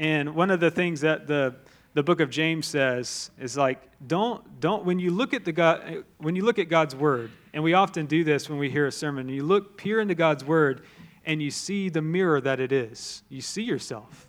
And 0.00 0.34
one 0.34 0.50
of 0.50 0.58
the 0.58 0.72
things 0.72 1.00
that 1.02 1.28
the, 1.28 1.54
the 1.94 2.02
book 2.02 2.18
of 2.18 2.28
James 2.28 2.66
says 2.66 3.30
is 3.38 3.56
like 3.56 3.80
don't 4.04 4.60
don't 4.60 4.84
when 4.84 4.98
you 4.98 5.12
look 5.12 5.32
at 5.32 5.44
the 5.44 5.52
God 5.52 6.04
when 6.18 6.34
you 6.34 6.44
look 6.44 6.58
at 6.58 6.68
God's 6.68 6.94
word 6.94 7.30
and 7.54 7.62
we 7.62 7.72
often 7.72 8.06
do 8.06 8.24
this 8.24 8.50
when 8.50 8.58
we 8.58 8.68
hear 8.68 8.86
a 8.86 8.92
sermon 8.92 9.28
you 9.28 9.44
look 9.44 9.78
peer 9.78 10.00
into 10.00 10.14
God's 10.14 10.44
word 10.44 10.82
and 11.24 11.40
you 11.40 11.50
see 11.50 11.88
the 11.88 12.02
mirror 12.02 12.40
that 12.40 12.60
it 12.60 12.72
is. 12.72 13.22
You 13.28 13.40
see 13.40 13.62
yourself 13.62 14.26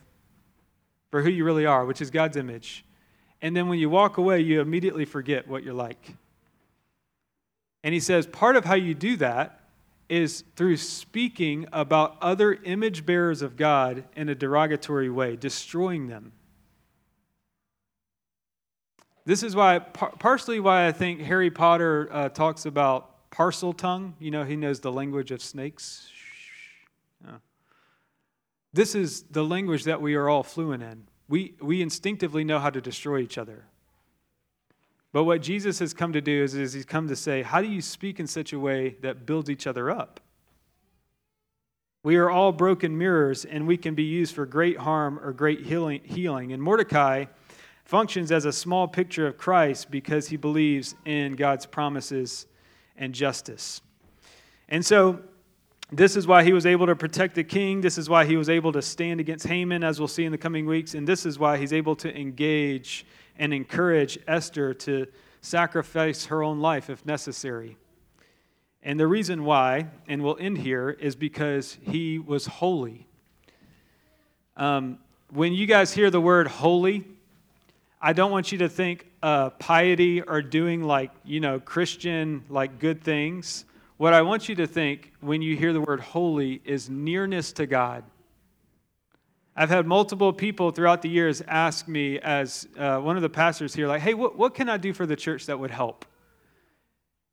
for 1.09 1.23
who 1.23 1.29
you 1.29 1.43
really 1.43 1.65
are 1.65 1.85
which 1.85 2.01
is 2.01 2.11
God's 2.11 2.37
image. 2.37 2.85
And 3.41 3.55
then 3.55 3.67
when 3.67 3.79
you 3.79 3.89
walk 3.89 4.17
away 4.17 4.41
you 4.41 4.61
immediately 4.61 5.05
forget 5.05 5.47
what 5.47 5.63
you're 5.63 5.73
like 5.73 6.15
and 7.83 7.93
he 7.93 7.99
says 7.99 8.27
part 8.27 8.55
of 8.55 8.65
how 8.65 8.75
you 8.75 8.93
do 8.93 9.15
that 9.17 9.61
is 10.09 10.43
through 10.55 10.77
speaking 10.77 11.67
about 11.73 12.17
other 12.21 12.53
image 12.53 13.05
bearers 13.05 13.41
of 13.41 13.57
God 13.57 14.05
in 14.15 14.29
a 14.29 14.35
derogatory 14.35 15.09
way 15.09 15.35
destroying 15.35 16.07
them 16.07 16.31
this 19.27 19.43
is 19.43 19.57
why, 19.57 19.79
partially 19.79 20.61
why 20.61 20.87
I 20.87 20.93
think 20.93 21.19
Harry 21.19 21.51
Potter 21.51 22.07
uh, 22.13 22.29
talks 22.29 22.65
about 22.65 23.29
Parseltongue. 23.29 24.13
You 24.19 24.31
know, 24.31 24.45
he 24.45 24.55
knows 24.55 24.79
the 24.79 24.89
language 24.89 25.31
of 25.31 25.41
snakes. 25.41 26.07
This 28.71 28.95
is 28.95 29.23
the 29.23 29.43
language 29.43 29.83
that 29.83 30.01
we 30.01 30.15
are 30.15 30.29
all 30.29 30.43
fluent 30.43 30.81
in. 30.81 31.07
We, 31.27 31.55
we 31.59 31.81
instinctively 31.81 32.45
know 32.45 32.59
how 32.59 32.69
to 32.69 32.79
destroy 32.79 33.19
each 33.19 33.37
other. 33.37 33.65
But 35.13 35.23
what 35.23 35.41
Jesus 35.41 35.79
has 35.79 35.93
come 35.93 36.13
to 36.13 36.21
do 36.21 36.43
is, 36.43 36.53
is 36.53 36.73
he's 36.73 36.85
come 36.85 37.07
to 37.07 37.15
say, 37.15 37.41
how 37.41 37.61
do 37.61 37.67
you 37.67 37.81
speak 37.81 38.19
in 38.19 38.27
such 38.27 38.53
a 38.53 38.59
way 38.59 38.97
that 39.01 39.25
builds 39.25 39.49
each 39.49 39.65
other 39.65 39.89
up? 39.89 40.19
We 42.03 42.17
are 42.17 42.29
all 42.29 42.51
broken 42.51 42.97
mirrors, 42.97 43.43
and 43.43 43.67
we 43.67 43.77
can 43.77 43.95
be 43.95 44.03
used 44.03 44.35
for 44.35 44.45
great 44.45 44.77
harm 44.77 45.19
or 45.19 45.33
great 45.33 45.65
healing. 45.65 46.01
healing. 46.03 46.53
And 46.53 46.61
Mordecai 46.61 47.25
functions 47.83 48.31
as 48.31 48.45
a 48.45 48.51
small 48.51 48.87
picture 48.87 49.27
of 49.27 49.37
Christ 49.37 49.89
because 49.89 50.27
he 50.27 50.37
believes 50.37 50.95
in 51.05 51.35
God's 51.35 51.65
promises 51.65 52.45
and 52.97 53.13
justice. 53.13 53.81
And 54.69 54.85
so, 54.85 55.19
this 55.89 56.17
is 56.17 56.27
why 56.27 56.43
he 56.43 56.51
was 56.51 56.65
able 56.65 56.85
to 56.87 56.95
protect 56.97 57.35
the 57.35 57.45
king. 57.45 57.79
This 57.79 57.97
is 57.97 58.09
why 58.09 58.25
he 58.25 58.35
was 58.35 58.49
able 58.49 58.73
to 58.73 58.81
stand 58.81 59.21
against 59.21 59.47
Haman, 59.47 59.85
as 59.85 59.99
we'll 59.99 60.09
see 60.09 60.25
in 60.25 60.33
the 60.33 60.37
coming 60.37 60.65
weeks. 60.65 60.95
And 60.95 61.07
this 61.07 61.25
is 61.25 61.39
why 61.39 61.57
he's 61.57 61.71
able 61.71 61.95
to 61.97 62.13
engage 62.13 63.05
and 63.37 63.53
encourage 63.53 64.19
Esther 64.27 64.73
to 64.73 65.07
sacrifice 65.41 66.25
her 66.25 66.43
own 66.43 66.59
life 66.59 66.89
if 66.89 67.05
necessary. 67.05 67.77
And 68.83 68.99
the 68.99 69.07
reason 69.07 69.43
why, 69.43 69.87
and 70.07 70.23
we'll 70.23 70.37
end 70.39 70.59
here, 70.59 70.89
is 70.89 71.15
because 71.15 71.77
he 71.81 72.19
was 72.19 72.45
holy. 72.45 73.07
Um, 74.55 74.99
when 75.31 75.53
you 75.53 75.65
guys 75.65 75.93
hear 75.93 76.09
the 76.09 76.21
word 76.21 76.47
holy, 76.47 77.05
I 78.01 78.13
don't 78.13 78.31
want 78.31 78.51
you 78.51 78.59
to 78.59 78.69
think 78.69 79.07
uh, 79.21 79.49
piety 79.51 80.21
or 80.21 80.41
doing 80.41 80.83
like, 80.83 81.11
you 81.25 81.39
know, 81.39 81.59
Christian, 81.59 82.43
like 82.49 82.79
good 82.79 83.03
things. 83.03 83.65
What 83.97 84.13
I 84.13 84.21
want 84.21 84.47
you 84.47 84.55
to 84.55 84.67
think 84.67 85.11
when 85.19 85.41
you 85.41 85.55
hear 85.55 85.73
the 85.73 85.81
word 85.81 85.99
holy 85.99 86.61
is 86.63 86.89
nearness 86.89 87.51
to 87.53 87.65
God. 87.65 88.03
I've 89.59 89.71
had 89.71 89.87
multiple 89.87 90.31
people 90.31 90.69
throughout 90.69 91.01
the 91.01 91.09
years 91.09 91.41
ask 91.47 91.87
me, 91.87 92.19
as 92.19 92.67
uh, 92.77 92.99
one 92.99 93.15
of 93.15 93.23
the 93.23 93.29
pastors 93.29 93.73
here, 93.73 93.87
like, 93.87 94.03
hey, 94.03 94.13
what, 94.13 94.37
what 94.37 94.53
can 94.53 94.69
I 94.69 94.77
do 94.77 94.93
for 94.93 95.07
the 95.07 95.15
church 95.15 95.47
that 95.47 95.59
would 95.59 95.71
help? 95.71 96.05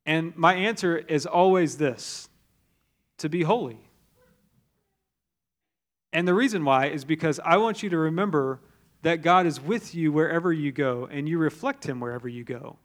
And 0.07 0.35
my 0.35 0.55
answer 0.55 0.97
is 0.97 1.27
always 1.27 1.77
this 1.77 2.31
to 3.19 3.29
be 3.29 3.43
holy. 3.43 3.79
And 6.15 6.27
the 6.27 6.33
reason 6.33 6.65
why 6.65 6.87
is 6.87 7.05
because 7.05 7.41
I 7.45 7.59
want 7.59 7.83
you 7.83 7.91
to 7.91 7.99
remember 7.99 8.61
that 9.03 9.21
God 9.21 9.45
is 9.45 9.61
with 9.61 9.95
you 9.95 10.11
wherever 10.11 10.51
you 10.51 10.73
go 10.73 11.07
and 11.11 11.29
you 11.29 11.37
reflect 11.37 11.85
Him 11.85 12.01
wherever 12.01 12.27
you 12.27 12.43
go. 12.43 12.79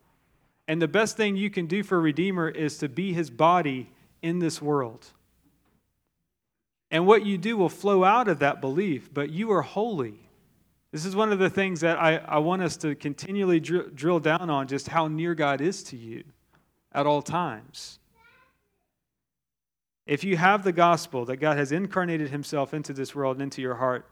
And 0.68 0.82
the 0.82 0.88
best 0.90 1.16
thing 1.16 1.38
you 1.38 1.50
can 1.50 1.66
do 1.66 1.82
for 1.82 2.02
Redeemer 2.02 2.50
is 2.50 2.78
to 2.80 2.90
be 2.90 3.14
His 3.14 3.30
body 3.30 3.90
in 4.22 4.40
this 4.40 4.62
world. 4.62 5.14
And 6.92 7.06
what 7.06 7.26
you 7.26 7.38
do 7.38 7.56
will 7.56 7.70
flow 7.70 8.04
out 8.04 8.28
of 8.28 8.40
that 8.40 8.62
belief, 8.62 9.14
but 9.14 9.30
you 9.30 9.52
are 9.52 9.62
holy. 9.62 10.20
This 10.92 11.06
is 11.06 11.16
one 11.16 11.32
of 11.32 11.38
the 11.38 11.50
things 11.50 11.82
that 11.82 12.00
I, 12.02 12.18
I 12.18 12.40
want 12.40 12.64
us 12.64 12.76
to 12.78 12.96
continually 12.96 13.60
dr- 13.60 13.96
drill 13.96 14.20
down 14.20 14.50
on 14.50 14.68
just 14.68 14.88
how 14.88 15.08
near 15.08 15.36
God 15.36 15.62
is 15.62 15.84
to 15.84 15.98
you 15.98 16.24
at 16.92 17.06
all 17.06 17.22
times. 17.22 18.00
If 20.08 20.24
you 20.24 20.38
have 20.38 20.64
the 20.64 20.72
gospel 20.72 21.26
that 21.26 21.38
God 21.38 21.58
has 21.58 21.72
incarnated 21.72 22.32
himself 22.32 22.74
into 22.74 22.94
this 22.94 23.14
world 23.14 23.36
and 23.36 23.44
into 23.44 23.62
your 23.62 23.76
heart, 23.76 24.10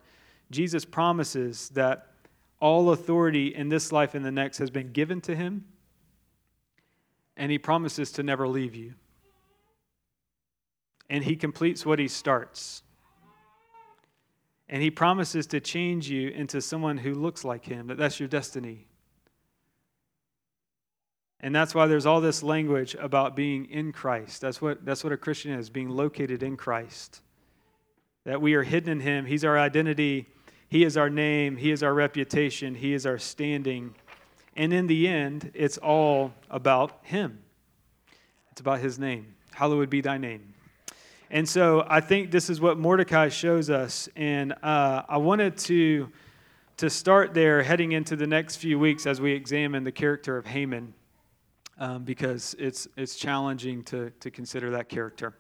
Jesus 0.52 0.86
promises 0.86 1.70
that 1.70 2.12
all 2.60 2.92
authority 2.92 3.56
in 3.56 3.70
this 3.70 3.92
life 3.92 4.14
and 4.14 4.24
the 4.24 4.32
next 4.32 4.60
has 4.60 4.70
been 4.70 4.92
given 4.92 5.22
to 5.22 5.36
him, 5.36 5.66
and 7.36 7.52
he 7.52 7.58
promises 7.58 8.12
to 8.12 8.24
never 8.24 8.48
leave 8.48 8.76
you. 8.76 8.94
And 11.10 11.24
he 11.24 11.36
completes 11.36 11.86
what 11.86 12.00
he 12.00 12.08
starts. 12.08 12.84
And 14.70 14.82
he 14.82 14.92
promises 14.92 15.48
to 15.48 15.60
change 15.60 16.10
you 16.10 16.30
into 16.30 16.62
someone 16.62 16.98
who 16.98 17.14
looks 17.14 17.46
like 17.46 17.66
him, 17.66 17.88
that 17.88 17.98
that's 17.98 18.20
your 18.20 18.28
destiny. 18.28 18.88
And 21.40 21.56
that's 21.56 21.74
why 21.74 21.88
there's 21.88 22.06
all 22.06 22.20
this 22.20 22.44
language 22.44 22.96
about 23.00 23.36
being 23.36 23.66
in 23.66 23.92
Christ. 23.92 24.42
That's 24.42 24.62
what, 24.62 24.84
that's 24.84 25.04
what 25.04 25.14
a 25.14 25.18
Christian 25.18 25.54
is, 25.54 25.70
being 25.70 25.90
located 25.90 26.44
in 26.44 26.58
Christ. 26.58 27.22
That 28.26 28.42
we 28.42 28.56
are 28.56 28.64
hidden 28.64 28.94
in 28.94 29.00
him. 29.00 29.26
He's 29.26 29.46
our 29.46 29.58
identity 29.58 30.28
he 30.70 30.84
is 30.84 30.98
our 30.98 31.10
name, 31.10 31.58
He 31.58 31.72
is 31.72 31.82
our 31.82 31.94
reputation, 31.94 32.76
He 32.76 32.94
is 32.94 33.06
our 33.06 33.18
standing. 33.18 33.96
And 34.56 34.74
in 34.74 34.88
the 34.88 35.08
end, 35.08 35.52
it's 35.54 35.78
all 35.78 36.34
about 36.50 37.00
Him. 37.04 37.40
It's 38.52 38.62
about 38.62 38.80
His 38.80 39.00
name. 39.00 39.36
Hallowed 39.52 39.90
be 39.90 40.02
thy 40.02 40.18
name. 40.18 40.54
And 41.30 41.48
so 41.48 41.86
I 41.88 42.00
think 42.00 42.32
this 42.32 42.50
is 42.50 42.62
what 42.62 42.78
Mordecai 42.78 43.30
shows 43.30 43.70
us. 43.70 44.08
And 44.16 44.54
uh, 44.64 45.04
I 45.10 45.18
wanted 45.18 45.58
to, 45.58 46.10
to 46.78 46.90
start 46.90 47.34
there 47.34 47.64
heading 47.64 47.92
into 47.92 48.16
the 48.16 48.28
next 48.28 48.58
few 48.58 48.80
weeks 48.80 49.06
as 49.06 49.20
we 49.20 49.34
examine 49.34 49.84
the 49.84 49.92
character 49.92 50.38
of 50.38 50.46
Haman, 50.46 50.94
um, 51.80 52.04
because 52.04 52.56
it's, 52.58 52.88
it's 52.96 53.16
challenging 53.16 53.84
to, 53.84 54.10
to 54.22 54.32
consider 54.32 54.72
that 54.72 54.88
character. 54.88 55.34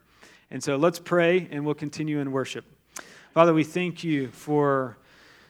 And 0.51 0.61
so 0.61 0.75
let's 0.75 0.99
pray 0.99 1.47
and 1.51 1.65
we'll 1.65 1.75
continue 1.75 2.19
in 2.19 2.31
worship. 2.31 2.65
Father, 3.33 3.53
we 3.53 3.63
thank 3.63 4.03
you 4.03 4.27
for 4.29 4.97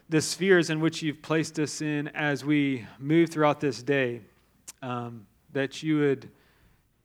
the 0.09 0.21
spheres 0.21 0.69
in 0.69 0.79
which 0.79 1.01
you've 1.01 1.21
placed 1.21 1.59
us 1.59 1.81
in 1.81 2.07
as 2.09 2.45
we 2.45 2.85
move 2.99 3.29
throughout 3.29 3.59
this 3.59 3.81
day, 3.83 4.21
um, 4.81 5.25
that 5.53 5.83
you 5.83 5.99
would 5.99 6.29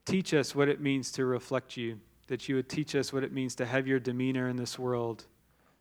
teach 0.05 0.33
us 0.33 0.53
what 0.53 0.69
it 0.69 0.81
means 0.81 1.11
to 1.13 1.25
reflect 1.25 1.77
you, 1.77 1.99
that 2.27 2.47
you 2.47 2.55
would 2.55 2.69
teach 2.69 2.95
us 2.95 3.11
what 3.11 3.23
it 3.23 3.33
means 3.33 3.55
to 3.55 3.65
have 3.65 3.87
your 3.87 3.99
demeanor 3.99 4.47
in 4.47 4.55
this 4.55 4.79
world, 4.79 5.25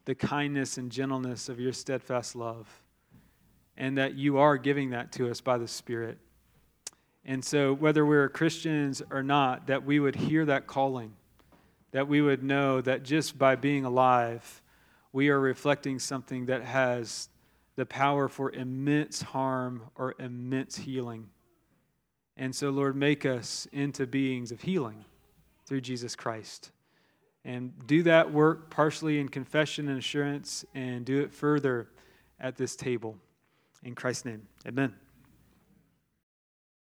the 0.05 0.15
kindness 0.15 0.79
and 0.79 0.91
gentleness 0.91 1.49
of 1.49 1.61
your 1.61 1.73
steadfast 1.73 2.35
love, 2.35 2.69
and 3.77 3.97
that 3.99 4.15
you 4.15 4.39
are 4.39 4.57
giving 4.57 4.91
that 4.91 5.13
to 5.13 5.31
us 5.31 5.41
by 5.41 5.57
the 5.57 5.69
Spirit. 5.69 6.19
And 7.25 7.45
so, 7.45 7.73
whether 7.73 8.05
we're 8.05 8.29
Christians 8.29 9.03
or 9.11 9.23
not, 9.23 9.69
that 9.69 9.85
we 9.85 10.01
would 10.01 10.17
hear 10.17 10.45
that 10.47 10.67
calling, 10.67 11.13
that 11.93 12.09
we 12.09 12.21
would 12.21 12.43
know 12.43 12.81
that 12.81 13.05
just 13.05 13.39
by 13.39 13.55
being 13.55 13.85
alive, 13.85 14.61
we 15.13 15.29
are 15.29 15.39
reflecting 15.39 15.99
something 15.99 16.47
that 16.47 16.63
has 16.65 17.29
the 17.77 17.87
power 17.87 18.29
for 18.29 18.51
immense 18.51 19.23
harm 19.23 19.83
or 19.95 20.15
immense 20.19 20.77
healing. 20.77 21.29
And 22.37 22.55
so, 22.55 22.71
Lord, 22.71 22.97
make 22.97 23.25
us 23.25 23.69
into 23.73 24.07
beings 24.07 24.51
of 24.51 24.63
healing 24.63 25.05
through 25.73 25.81
Jesus 25.81 26.15
Christ. 26.15 26.71
And 27.47 27.73
do 27.87 28.03
that 28.03 28.31
work 28.31 28.69
partially 28.69 29.19
in 29.19 29.31
confession 29.31 29.89
and 29.89 29.97
assurance, 29.97 30.67
and 30.75 31.03
do 31.03 31.23
it 31.23 31.33
further 31.33 31.89
at 32.39 32.59
this 32.59 32.77
table. 32.77 33.17
In 33.83 33.95
Christ's 33.95 34.27
name, 34.27 34.43
amen. 34.69 34.93